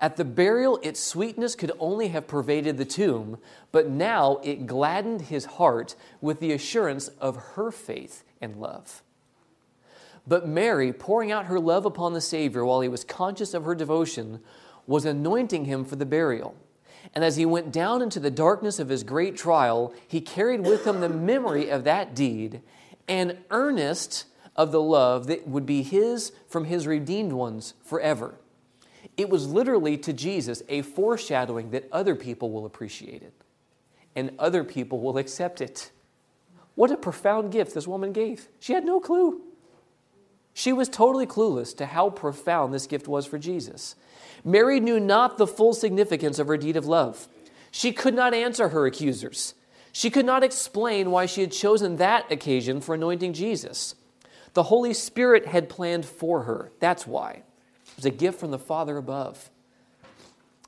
At 0.00 0.16
the 0.16 0.24
burial, 0.24 0.81
its 0.83 1.00
sweetness 1.00 1.54
could 1.54 1.72
only 1.78 2.09
have 2.09 2.26
pervaded 2.26 2.78
the 2.78 2.87
tomb, 2.87 3.37
but 3.70 3.90
now 3.90 4.40
it 4.42 4.66
gladdened 4.66 5.20
his 5.20 5.44
heart 5.44 5.96
with 6.22 6.40
the 6.40 6.52
assurance 6.52 7.09
of 7.20 7.37
her 7.37 7.70
faith 7.70 8.24
and 8.40 8.57
love. 8.57 9.02
But 10.26 10.48
Mary, 10.48 10.94
pouring 10.94 11.31
out 11.31 11.44
her 11.44 11.61
love 11.61 11.85
upon 11.85 12.14
the 12.14 12.22
Savior 12.22 12.64
while 12.64 12.81
he 12.81 12.88
was 12.88 13.04
conscious 13.04 13.52
of 13.52 13.66
her 13.66 13.74
devotion, 13.74 14.40
was 14.88 15.05
anointing 15.05 15.66
him 15.66 15.85
for 15.85 15.94
the 15.94 16.07
burial. 16.07 16.57
And 17.14 17.22
as 17.22 17.37
he 17.37 17.46
went 17.46 17.70
down 17.70 18.03
into 18.03 18.18
the 18.18 18.31
darkness 18.31 18.81
of 18.81 18.88
his 18.88 19.05
great 19.05 19.37
trial, 19.37 19.94
he 20.09 20.20
carried 20.20 20.62
with 20.62 20.85
him 20.85 21.01
the 21.01 21.09
memory 21.09 21.68
of 21.68 21.85
that 21.85 22.16
deed 22.16 22.61
and 23.07 23.38
earnest 23.51 24.24
of 24.57 24.72
the 24.72 24.81
love 24.81 25.29
that 25.29 25.46
would 25.46 25.64
be 25.64 25.83
his 25.83 26.33
from 26.48 26.64
his 26.64 26.87
redeemed 26.87 27.33
ones 27.33 27.74
forever. 27.85 28.35
It 29.16 29.31
was 29.31 29.46
literally 29.46 29.96
to 29.98 30.12
Jesus 30.12 30.62
a 30.68 30.83
foreshadowing 30.83 31.70
that 31.70 31.88
other 31.92 32.14
people 32.14 32.51
will 32.51 32.66
appreciate 32.66 33.22
it 33.22 33.35
and 34.16 34.33
other 34.38 34.64
people 34.64 35.01
will 35.01 35.18
accept 35.18 35.61
it. 35.61 35.90
What 36.74 36.90
a 36.90 36.96
profound 36.96 37.53
gift 37.53 37.74
this 37.74 37.87
woman 37.87 38.12
gave. 38.12 38.48
She 38.59 38.72
had 38.72 38.85
no 38.85 39.01
clue. 39.01 39.42
She 40.55 40.72
was 40.72 40.88
totally 40.88 41.27
clueless 41.27 41.77
to 41.77 41.87
how 41.87 42.11
profound 42.11 42.74
this 42.74 42.87
gift 42.87 43.07
was 43.07 43.27
for 43.27 43.38
Jesus. 43.38 43.94
Mary 44.48 44.80
knew 44.80 44.98
not 44.98 45.37
the 45.37 45.46
full 45.46 45.74
significance 45.74 46.38
of 46.38 46.46
her 46.46 46.56
deed 46.56 46.74
of 46.74 46.87
love. 46.87 47.28
She 47.70 47.92
could 47.92 48.14
not 48.14 48.32
answer 48.32 48.70
her 48.70 48.87
accusers. 48.87 49.52
She 49.92 50.08
could 50.08 50.24
not 50.24 50.42
explain 50.42 51.11
why 51.11 51.26
she 51.26 51.42
had 51.42 51.52
chosen 51.52 51.96
that 51.96 52.32
occasion 52.32 52.80
for 52.80 52.94
anointing 52.94 53.34
Jesus. 53.34 53.94
The 54.54 54.64
Holy 54.64 54.94
Spirit 54.94 55.46
had 55.46 55.68
planned 55.68 56.06
for 56.06 56.44
her. 56.44 56.72
That's 56.80 57.06
why. 57.06 57.30
It 57.32 57.96
was 57.96 58.04
a 58.06 58.11
gift 58.11 58.40
from 58.40 58.50
the 58.50 58.58
Father 58.58 58.96
above. 58.96 59.50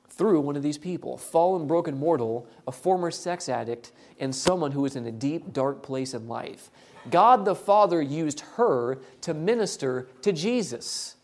Through 0.09 0.41
one 0.41 0.55
of 0.55 0.61
these 0.61 0.77
people, 0.77 1.15
a 1.15 1.17
fallen, 1.17 1.65
broken 1.65 1.97
mortal, 1.97 2.47
a 2.67 2.71
former 2.71 3.09
sex 3.09 3.49
addict, 3.49 3.91
and 4.19 4.35
someone 4.35 4.73
who 4.73 4.81
was 4.81 4.95
in 4.95 5.07
a 5.07 5.11
deep, 5.11 5.53
dark 5.53 5.81
place 5.81 6.13
in 6.13 6.27
life. 6.27 6.69
God 7.09 7.45
the 7.45 7.55
Father 7.55 7.99
used 7.99 8.41
her 8.41 8.99
to 9.21 9.33
minister 9.33 10.07
to 10.21 10.31
Jesus 10.31 11.15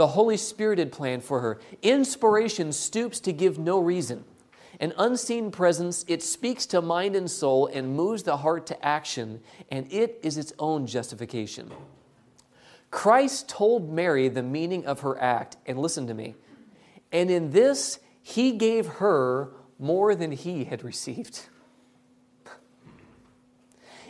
the 0.00 0.06
Holy 0.06 0.38
Spirit 0.38 0.78
had 0.78 0.92
planned 0.92 1.22
for 1.22 1.40
her. 1.40 1.60
Inspiration 1.82 2.72
stoops 2.72 3.20
to 3.20 3.34
give 3.34 3.58
no 3.58 3.78
reason. 3.78 4.24
An 4.80 4.94
unseen 4.96 5.50
presence, 5.50 6.06
it 6.08 6.22
speaks 6.22 6.64
to 6.64 6.80
mind 6.80 7.14
and 7.14 7.30
soul 7.30 7.66
and 7.66 7.94
moves 7.94 8.22
the 8.22 8.38
heart 8.38 8.66
to 8.68 8.82
action, 8.82 9.42
and 9.70 9.86
it 9.92 10.18
is 10.22 10.38
its 10.38 10.54
own 10.58 10.86
justification. 10.86 11.70
Christ 12.90 13.46
told 13.46 13.92
Mary 13.92 14.28
the 14.28 14.42
meaning 14.42 14.86
of 14.86 15.00
her 15.00 15.20
act, 15.20 15.58
and 15.66 15.78
listen 15.78 16.06
to 16.06 16.14
me. 16.14 16.34
And 17.12 17.30
in 17.30 17.50
this, 17.50 17.98
he 18.22 18.52
gave 18.52 18.86
her 18.86 19.50
more 19.78 20.14
than 20.14 20.32
he 20.32 20.64
had 20.64 20.82
received. 20.82 21.42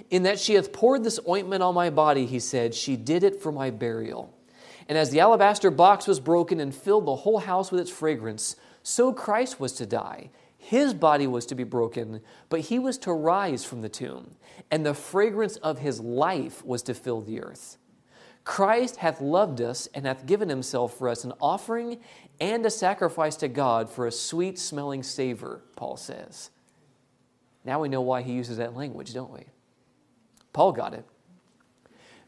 In 0.08 0.22
that 0.22 0.38
she 0.38 0.54
hath 0.54 0.72
poured 0.72 1.02
this 1.02 1.18
ointment 1.28 1.64
on 1.64 1.74
my 1.74 1.90
body, 1.90 2.26
he 2.26 2.38
said, 2.38 2.76
she 2.76 2.94
did 2.94 3.24
it 3.24 3.42
for 3.42 3.50
my 3.50 3.70
burial. 3.70 4.32
And 4.90 4.98
as 4.98 5.10
the 5.10 5.20
alabaster 5.20 5.70
box 5.70 6.08
was 6.08 6.18
broken 6.18 6.58
and 6.58 6.74
filled 6.74 7.06
the 7.06 7.14
whole 7.14 7.38
house 7.38 7.70
with 7.70 7.80
its 7.80 7.92
fragrance, 7.92 8.56
so 8.82 9.12
Christ 9.12 9.60
was 9.60 9.72
to 9.74 9.86
die. 9.86 10.30
His 10.58 10.94
body 10.94 11.28
was 11.28 11.46
to 11.46 11.54
be 11.54 11.62
broken, 11.62 12.20
but 12.48 12.58
he 12.58 12.80
was 12.80 12.98
to 12.98 13.12
rise 13.12 13.64
from 13.64 13.82
the 13.82 13.88
tomb, 13.88 14.34
and 14.68 14.84
the 14.84 14.92
fragrance 14.92 15.54
of 15.58 15.78
his 15.78 16.00
life 16.00 16.64
was 16.64 16.82
to 16.82 16.94
fill 16.94 17.20
the 17.20 17.40
earth. 17.40 17.78
Christ 18.42 18.96
hath 18.96 19.20
loved 19.20 19.60
us 19.60 19.88
and 19.94 20.06
hath 20.06 20.26
given 20.26 20.48
himself 20.48 20.98
for 20.98 21.08
us 21.08 21.22
an 21.22 21.34
offering 21.40 22.00
and 22.40 22.66
a 22.66 22.70
sacrifice 22.70 23.36
to 23.36 23.46
God 23.46 23.88
for 23.88 24.08
a 24.08 24.12
sweet 24.12 24.58
smelling 24.58 25.04
savor, 25.04 25.62
Paul 25.76 25.98
says. 25.98 26.50
Now 27.64 27.78
we 27.78 27.88
know 27.88 28.00
why 28.00 28.22
he 28.22 28.32
uses 28.32 28.56
that 28.56 28.76
language, 28.76 29.14
don't 29.14 29.32
we? 29.32 29.44
Paul 30.52 30.72
got 30.72 30.94
it. 30.94 31.04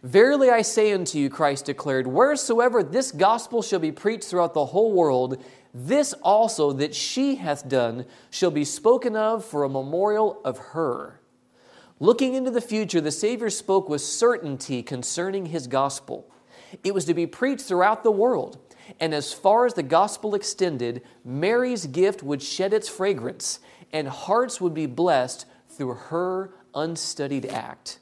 Verily 0.02 0.50
I 0.50 0.62
say 0.62 0.92
unto 0.92 1.16
you, 1.16 1.30
Christ 1.30 1.66
declared, 1.66 2.08
wheresoever 2.08 2.82
this 2.82 3.12
gospel 3.12 3.62
shall 3.62 3.78
be 3.78 3.92
preached 3.92 4.24
throughout 4.24 4.52
the 4.52 4.66
whole 4.66 4.92
world, 4.92 5.40
this 5.72 6.12
also 6.22 6.72
that 6.72 6.92
she 6.92 7.36
hath 7.36 7.68
done 7.68 8.06
shall 8.28 8.50
be 8.50 8.64
spoken 8.64 9.14
of 9.14 9.44
for 9.44 9.62
a 9.62 9.68
memorial 9.68 10.40
of 10.44 10.58
her. 10.58 11.20
Looking 12.00 12.34
into 12.34 12.50
the 12.50 12.60
future, 12.60 13.00
the 13.00 13.12
Savior 13.12 13.48
spoke 13.48 13.88
with 13.88 14.00
certainty 14.00 14.82
concerning 14.82 15.46
his 15.46 15.68
gospel. 15.68 16.28
It 16.82 16.94
was 16.94 17.04
to 17.04 17.14
be 17.14 17.28
preached 17.28 17.62
throughout 17.62 18.02
the 18.02 18.10
world. 18.10 18.58
And 18.98 19.14
as 19.14 19.32
far 19.32 19.66
as 19.66 19.74
the 19.74 19.84
gospel 19.84 20.34
extended, 20.34 21.02
Mary's 21.24 21.86
gift 21.86 22.24
would 22.24 22.42
shed 22.42 22.72
its 22.72 22.88
fragrance, 22.88 23.60
and 23.92 24.08
hearts 24.08 24.60
would 24.60 24.74
be 24.74 24.86
blessed 24.86 25.46
through 25.68 25.94
her 25.94 26.54
unstudied 26.74 27.46
act. 27.46 28.00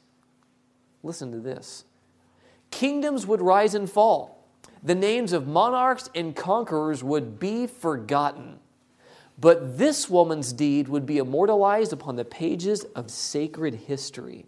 Listen 1.03 1.31
to 1.31 1.39
this. 1.39 1.85
Kingdoms 2.71 3.27
would 3.27 3.41
rise 3.41 3.75
and 3.75 3.89
fall. 3.89 4.47
The 4.81 4.95
names 4.95 5.33
of 5.33 5.47
monarchs 5.47 6.09
and 6.15 6.35
conquerors 6.35 7.03
would 7.03 7.39
be 7.39 7.67
forgotten. 7.67 8.59
But 9.39 9.77
this 9.77 10.09
woman's 10.09 10.53
deed 10.53 10.87
would 10.87 11.05
be 11.05 11.17
immortalized 11.17 11.93
upon 11.93 12.15
the 12.15 12.25
pages 12.25 12.83
of 12.95 13.11
sacred 13.11 13.75
history. 13.75 14.45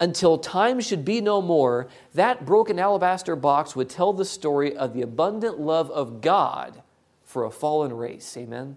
Until 0.00 0.38
time 0.38 0.80
should 0.80 1.04
be 1.04 1.20
no 1.20 1.42
more, 1.42 1.88
that 2.14 2.46
broken 2.46 2.78
alabaster 2.78 3.36
box 3.36 3.76
would 3.76 3.90
tell 3.90 4.12
the 4.12 4.24
story 4.24 4.74
of 4.76 4.94
the 4.94 5.02
abundant 5.02 5.60
love 5.60 5.90
of 5.90 6.20
God 6.20 6.82
for 7.24 7.44
a 7.44 7.50
fallen 7.50 7.92
race. 7.92 8.36
Amen. 8.36 8.76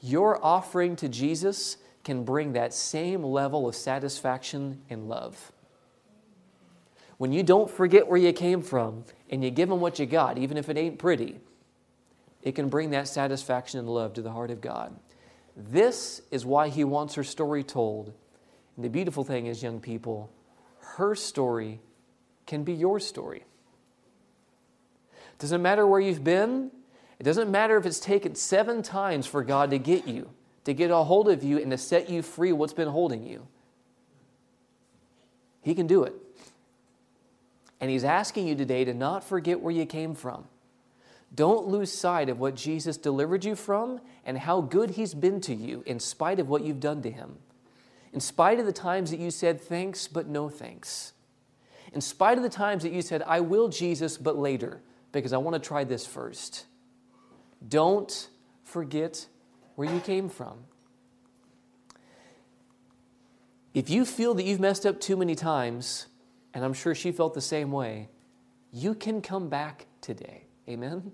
Your 0.00 0.42
offering 0.42 0.96
to 0.96 1.08
Jesus 1.08 1.76
can 2.04 2.24
bring 2.24 2.52
that 2.52 2.72
same 2.72 3.22
level 3.22 3.68
of 3.68 3.74
satisfaction 3.74 4.80
and 4.88 5.08
love 5.08 5.52
when 7.20 7.32
you 7.32 7.42
don't 7.42 7.70
forget 7.70 8.08
where 8.08 8.16
you 8.16 8.32
came 8.32 8.62
from 8.62 9.04
and 9.28 9.44
you 9.44 9.50
give 9.50 9.68
them 9.68 9.78
what 9.78 9.98
you 9.98 10.06
got, 10.06 10.38
even 10.38 10.56
if 10.56 10.70
it 10.70 10.78
ain't 10.78 10.98
pretty, 10.98 11.38
it 12.40 12.54
can 12.54 12.70
bring 12.70 12.92
that 12.92 13.08
satisfaction 13.08 13.78
and 13.78 13.90
love 13.90 14.14
to 14.14 14.22
the 14.22 14.32
heart 14.32 14.50
of 14.50 14.62
God. 14.62 14.98
This 15.54 16.22
is 16.30 16.46
why 16.46 16.70
He 16.70 16.82
wants 16.82 17.16
her 17.16 17.22
story 17.22 17.62
told. 17.62 18.14
And 18.74 18.82
the 18.82 18.88
beautiful 18.88 19.22
thing 19.22 19.48
is, 19.48 19.62
young 19.62 19.80
people, 19.80 20.32
her 20.96 21.14
story 21.14 21.80
can 22.46 22.64
be 22.64 22.72
your 22.72 22.98
story. 22.98 23.44
It 25.10 25.38
doesn't 25.40 25.60
matter 25.60 25.86
where 25.86 26.00
you've 26.00 26.24
been, 26.24 26.70
it 27.18 27.24
doesn't 27.24 27.50
matter 27.50 27.76
if 27.76 27.84
it's 27.84 28.00
taken 28.00 28.34
seven 28.34 28.82
times 28.82 29.26
for 29.26 29.44
God 29.44 29.72
to 29.72 29.78
get 29.78 30.08
you, 30.08 30.30
to 30.64 30.72
get 30.72 30.90
a 30.90 30.96
hold 30.96 31.28
of 31.28 31.44
you, 31.44 31.58
and 31.58 31.70
to 31.70 31.76
set 31.76 32.08
you 32.08 32.22
free 32.22 32.52
what's 32.54 32.72
been 32.72 32.88
holding 32.88 33.24
you. 33.24 33.46
He 35.60 35.74
can 35.74 35.86
do 35.86 36.04
it. 36.04 36.14
And 37.80 37.90
He's 37.90 38.04
asking 38.04 38.46
you 38.46 38.54
today 38.54 38.84
to 38.84 38.94
not 38.94 39.24
forget 39.24 39.60
where 39.60 39.72
you 39.72 39.86
came 39.86 40.14
from. 40.14 40.44
Don't 41.34 41.68
lose 41.68 41.92
sight 41.92 42.28
of 42.28 42.40
what 42.40 42.56
Jesus 42.56 42.96
delivered 42.96 43.44
you 43.44 43.54
from 43.54 44.00
and 44.26 44.38
how 44.38 44.60
good 44.60 44.90
He's 44.90 45.14
been 45.14 45.40
to 45.42 45.54
you 45.54 45.82
in 45.86 46.00
spite 46.00 46.40
of 46.40 46.48
what 46.48 46.64
you've 46.64 46.80
done 46.80 47.02
to 47.02 47.10
Him. 47.10 47.36
In 48.12 48.20
spite 48.20 48.58
of 48.58 48.66
the 48.66 48.72
times 48.72 49.10
that 49.10 49.20
you 49.20 49.30
said 49.30 49.60
thanks, 49.60 50.08
but 50.08 50.26
no 50.26 50.48
thanks. 50.48 51.12
In 51.92 52.00
spite 52.00 52.36
of 52.36 52.42
the 52.42 52.50
times 52.50 52.82
that 52.82 52.92
you 52.92 53.02
said, 53.02 53.22
I 53.26 53.40
will 53.40 53.68
Jesus, 53.68 54.16
but 54.16 54.36
later, 54.36 54.80
because 55.12 55.32
I 55.32 55.38
want 55.38 55.54
to 55.54 55.66
try 55.66 55.84
this 55.84 56.06
first. 56.06 56.66
Don't 57.66 58.28
forget 58.64 59.26
where 59.74 59.92
you 59.92 60.00
came 60.00 60.28
from. 60.28 60.58
If 63.72 63.88
you 63.88 64.04
feel 64.04 64.34
that 64.34 64.44
you've 64.44 64.60
messed 64.60 64.84
up 64.84 65.00
too 65.00 65.16
many 65.16 65.34
times, 65.34 66.06
and 66.54 66.64
I'm 66.64 66.72
sure 66.72 66.94
she 66.94 67.12
felt 67.12 67.34
the 67.34 67.40
same 67.40 67.70
way, 67.70 68.08
you 68.72 68.94
can 68.94 69.22
come 69.22 69.48
back 69.48 69.86
today. 70.00 70.44
Amen? 70.68 71.12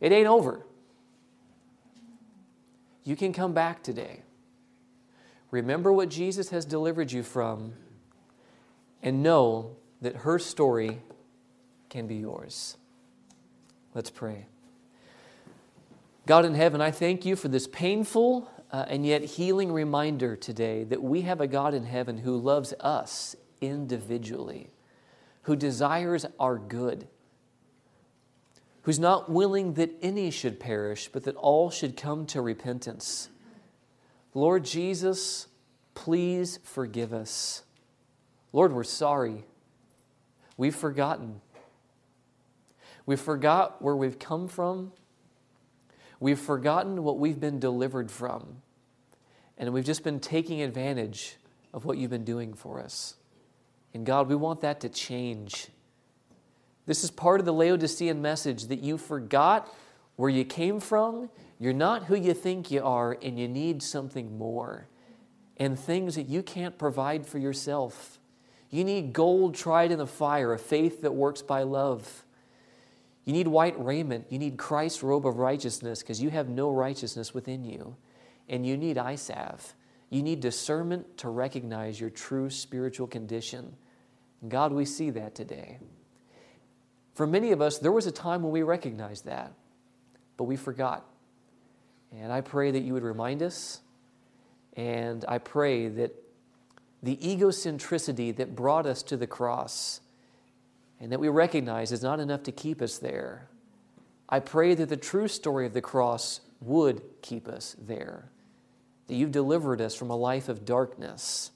It 0.00 0.12
ain't 0.12 0.26
over. 0.26 0.64
You 3.04 3.16
can 3.16 3.32
come 3.32 3.52
back 3.52 3.82
today. 3.82 4.22
Remember 5.50 5.92
what 5.92 6.08
Jesus 6.08 6.50
has 6.50 6.64
delivered 6.64 7.10
you 7.10 7.22
from 7.22 7.72
and 9.02 9.22
know 9.22 9.76
that 10.00 10.16
her 10.16 10.38
story 10.38 11.00
can 11.88 12.06
be 12.06 12.16
yours. 12.16 12.76
Let's 13.94 14.10
pray. 14.10 14.46
God 16.26 16.44
in 16.44 16.54
heaven, 16.54 16.80
I 16.80 16.90
thank 16.90 17.24
you 17.24 17.34
for 17.34 17.48
this 17.48 17.66
painful 17.66 18.48
uh, 18.70 18.84
and 18.88 19.04
yet 19.04 19.22
healing 19.22 19.72
reminder 19.72 20.36
today 20.36 20.84
that 20.84 21.02
we 21.02 21.22
have 21.22 21.40
a 21.40 21.46
God 21.46 21.74
in 21.74 21.84
heaven 21.84 22.18
who 22.18 22.36
loves 22.36 22.72
us 22.78 23.34
individually, 23.60 24.70
who 25.42 25.56
desires 25.56 26.26
our 26.38 26.58
good, 26.58 27.06
who's 28.82 28.98
not 28.98 29.30
willing 29.30 29.74
that 29.74 29.90
any 30.02 30.30
should 30.30 30.58
perish, 30.58 31.08
but 31.12 31.24
that 31.24 31.36
all 31.36 31.70
should 31.70 31.96
come 31.96 32.26
to 32.26 32.40
repentance. 32.40 33.28
Lord 34.34 34.64
Jesus, 34.64 35.46
please 35.94 36.58
forgive 36.62 37.12
us. 37.12 37.62
Lord, 38.52 38.72
we're 38.72 38.84
sorry. 38.84 39.44
We've 40.56 40.74
forgotten. 40.74 41.40
We 43.06 43.16
forgot 43.16 43.82
where 43.82 43.96
we've 43.96 44.18
come 44.18 44.48
from. 44.48 44.92
We've 46.20 46.38
forgotten 46.38 47.02
what 47.02 47.18
we've 47.18 47.40
been 47.40 47.58
delivered 47.58 48.10
from. 48.10 48.62
And 49.56 49.72
we've 49.72 49.84
just 49.84 50.04
been 50.04 50.20
taking 50.20 50.62
advantage 50.62 51.36
of 51.72 51.84
what 51.84 51.98
you've 51.98 52.10
been 52.10 52.24
doing 52.24 52.54
for 52.54 52.80
us. 52.80 53.16
And 53.94 54.06
God, 54.06 54.28
we 54.28 54.36
want 54.36 54.60
that 54.60 54.80
to 54.80 54.88
change. 54.88 55.68
This 56.86 57.04
is 57.04 57.10
part 57.10 57.40
of 57.40 57.46
the 57.46 57.52
Laodicean 57.52 58.22
message 58.22 58.66
that 58.66 58.80
you 58.80 58.98
forgot 58.98 59.72
where 60.16 60.30
you 60.30 60.44
came 60.44 60.80
from. 60.80 61.30
You're 61.58 61.72
not 61.72 62.04
who 62.04 62.14
you 62.14 62.34
think 62.34 62.70
you 62.70 62.82
are, 62.84 63.16
and 63.22 63.38
you 63.38 63.48
need 63.48 63.82
something 63.82 64.36
more. 64.38 64.86
And 65.56 65.78
things 65.78 66.14
that 66.14 66.28
you 66.28 66.42
can't 66.42 66.78
provide 66.78 67.26
for 67.26 67.38
yourself. 67.38 68.18
You 68.70 68.84
need 68.84 69.12
gold 69.12 69.54
tried 69.54 69.90
in 69.90 69.98
the 69.98 70.06
fire, 70.06 70.52
a 70.52 70.58
faith 70.58 71.02
that 71.02 71.14
works 71.14 71.42
by 71.42 71.62
love. 71.64 72.24
You 73.24 73.32
need 73.32 73.48
white 73.48 73.78
raiment. 73.78 74.26
You 74.30 74.38
need 74.38 74.56
Christ's 74.56 75.02
robe 75.02 75.26
of 75.26 75.36
righteousness 75.36 76.00
because 76.00 76.22
you 76.22 76.30
have 76.30 76.48
no 76.48 76.70
righteousness 76.70 77.34
within 77.34 77.64
you. 77.64 77.96
And 78.48 78.66
you 78.66 78.76
need 78.76 78.98
salve. 79.16 79.74
You 80.10 80.22
need 80.22 80.40
discernment 80.40 81.18
to 81.18 81.28
recognize 81.28 82.00
your 82.00 82.10
true 82.10 82.50
spiritual 82.50 83.06
condition. 83.06 83.76
God, 84.48 84.72
we 84.72 84.84
see 84.84 85.10
that 85.10 85.34
today. 85.34 85.78
For 87.14 87.26
many 87.26 87.52
of 87.52 87.60
us, 87.60 87.78
there 87.78 87.92
was 87.92 88.06
a 88.06 88.12
time 88.12 88.42
when 88.42 88.52
we 88.52 88.62
recognized 88.62 89.26
that, 89.26 89.52
but 90.36 90.44
we 90.44 90.56
forgot. 90.56 91.04
And 92.12 92.32
I 92.32 92.40
pray 92.40 92.72
that 92.72 92.80
you 92.80 92.92
would 92.94 93.04
remind 93.04 93.42
us. 93.42 93.80
And 94.76 95.24
I 95.28 95.38
pray 95.38 95.88
that 95.88 96.14
the 97.02 97.16
egocentricity 97.16 98.34
that 98.36 98.56
brought 98.56 98.86
us 98.86 99.02
to 99.04 99.16
the 99.16 99.26
cross 99.26 100.00
and 100.98 101.12
that 101.12 101.20
we 101.20 101.28
recognize 101.28 101.92
is 101.92 102.02
not 102.02 102.20
enough 102.20 102.42
to 102.44 102.52
keep 102.52 102.82
us 102.82 102.98
there. 102.98 103.48
I 104.28 104.40
pray 104.40 104.74
that 104.74 104.88
the 104.88 104.96
true 104.96 105.28
story 105.28 105.66
of 105.66 105.72
the 105.72 105.80
cross 105.80 106.40
would 106.60 107.02
keep 107.22 107.48
us 107.48 107.74
there. 107.80 108.30
That 109.10 109.16
you've 109.16 109.32
delivered 109.32 109.80
us 109.80 109.96
from 109.96 110.10
a 110.10 110.16
life 110.16 110.48
of 110.48 110.64
darkness. 110.64 111.50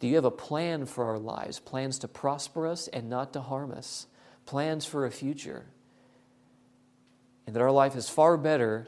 Do 0.00 0.06
you 0.06 0.16
have 0.16 0.26
a 0.26 0.30
plan 0.30 0.84
for 0.84 1.06
our 1.06 1.18
lives? 1.18 1.58
Plans 1.58 1.98
to 2.00 2.08
prosper 2.08 2.66
us 2.66 2.88
and 2.88 3.08
not 3.08 3.32
to 3.32 3.40
harm 3.40 3.72
us? 3.72 4.06
Plans 4.44 4.84
for 4.84 5.06
a 5.06 5.10
future? 5.10 5.64
And 7.46 7.56
that 7.56 7.62
our 7.62 7.70
life 7.70 7.96
is 7.96 8.10
far 8.10 8.36
better 8.36 8.86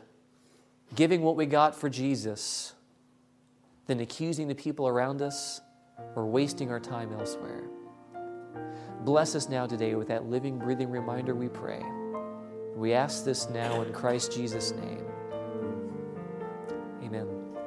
giving 0.95 1.23
what 1.23 1.37
we 1.37 1.47
got 1.47 1.75
for 1.75 1.89
Jesus 1.89 2.75
than 3.87 4.01
accusing 4.01 4.49
the 4.49 4.55
people 4.55 4.87
around 4.87 5.23
us 5.23 5.63
or 6.17 6.27
wasting 6.27 6.71
our 6.71 6.81
time 6.81 7.15
elsewhere. 7.19 7.65
Bless 9.05 9.35
us 9.35 9.49
now 9.49 9.67
today 9.67 9.95
with 9.95 10.09
that 10.09 10.27
living, 10.27 10.59
breathing 10.59 10.91
reminder, 10.91 11.35
we 11.35 11.49
pray. 11.49 11.83
We 12.75 12.93
ask 12.93 13.25
this 13.25 13.49
now 13.49 13.81
in 13.81 13.95
Christ 13.95 14.35
Jesus' 14.35 14.73
name. 14.73 15.16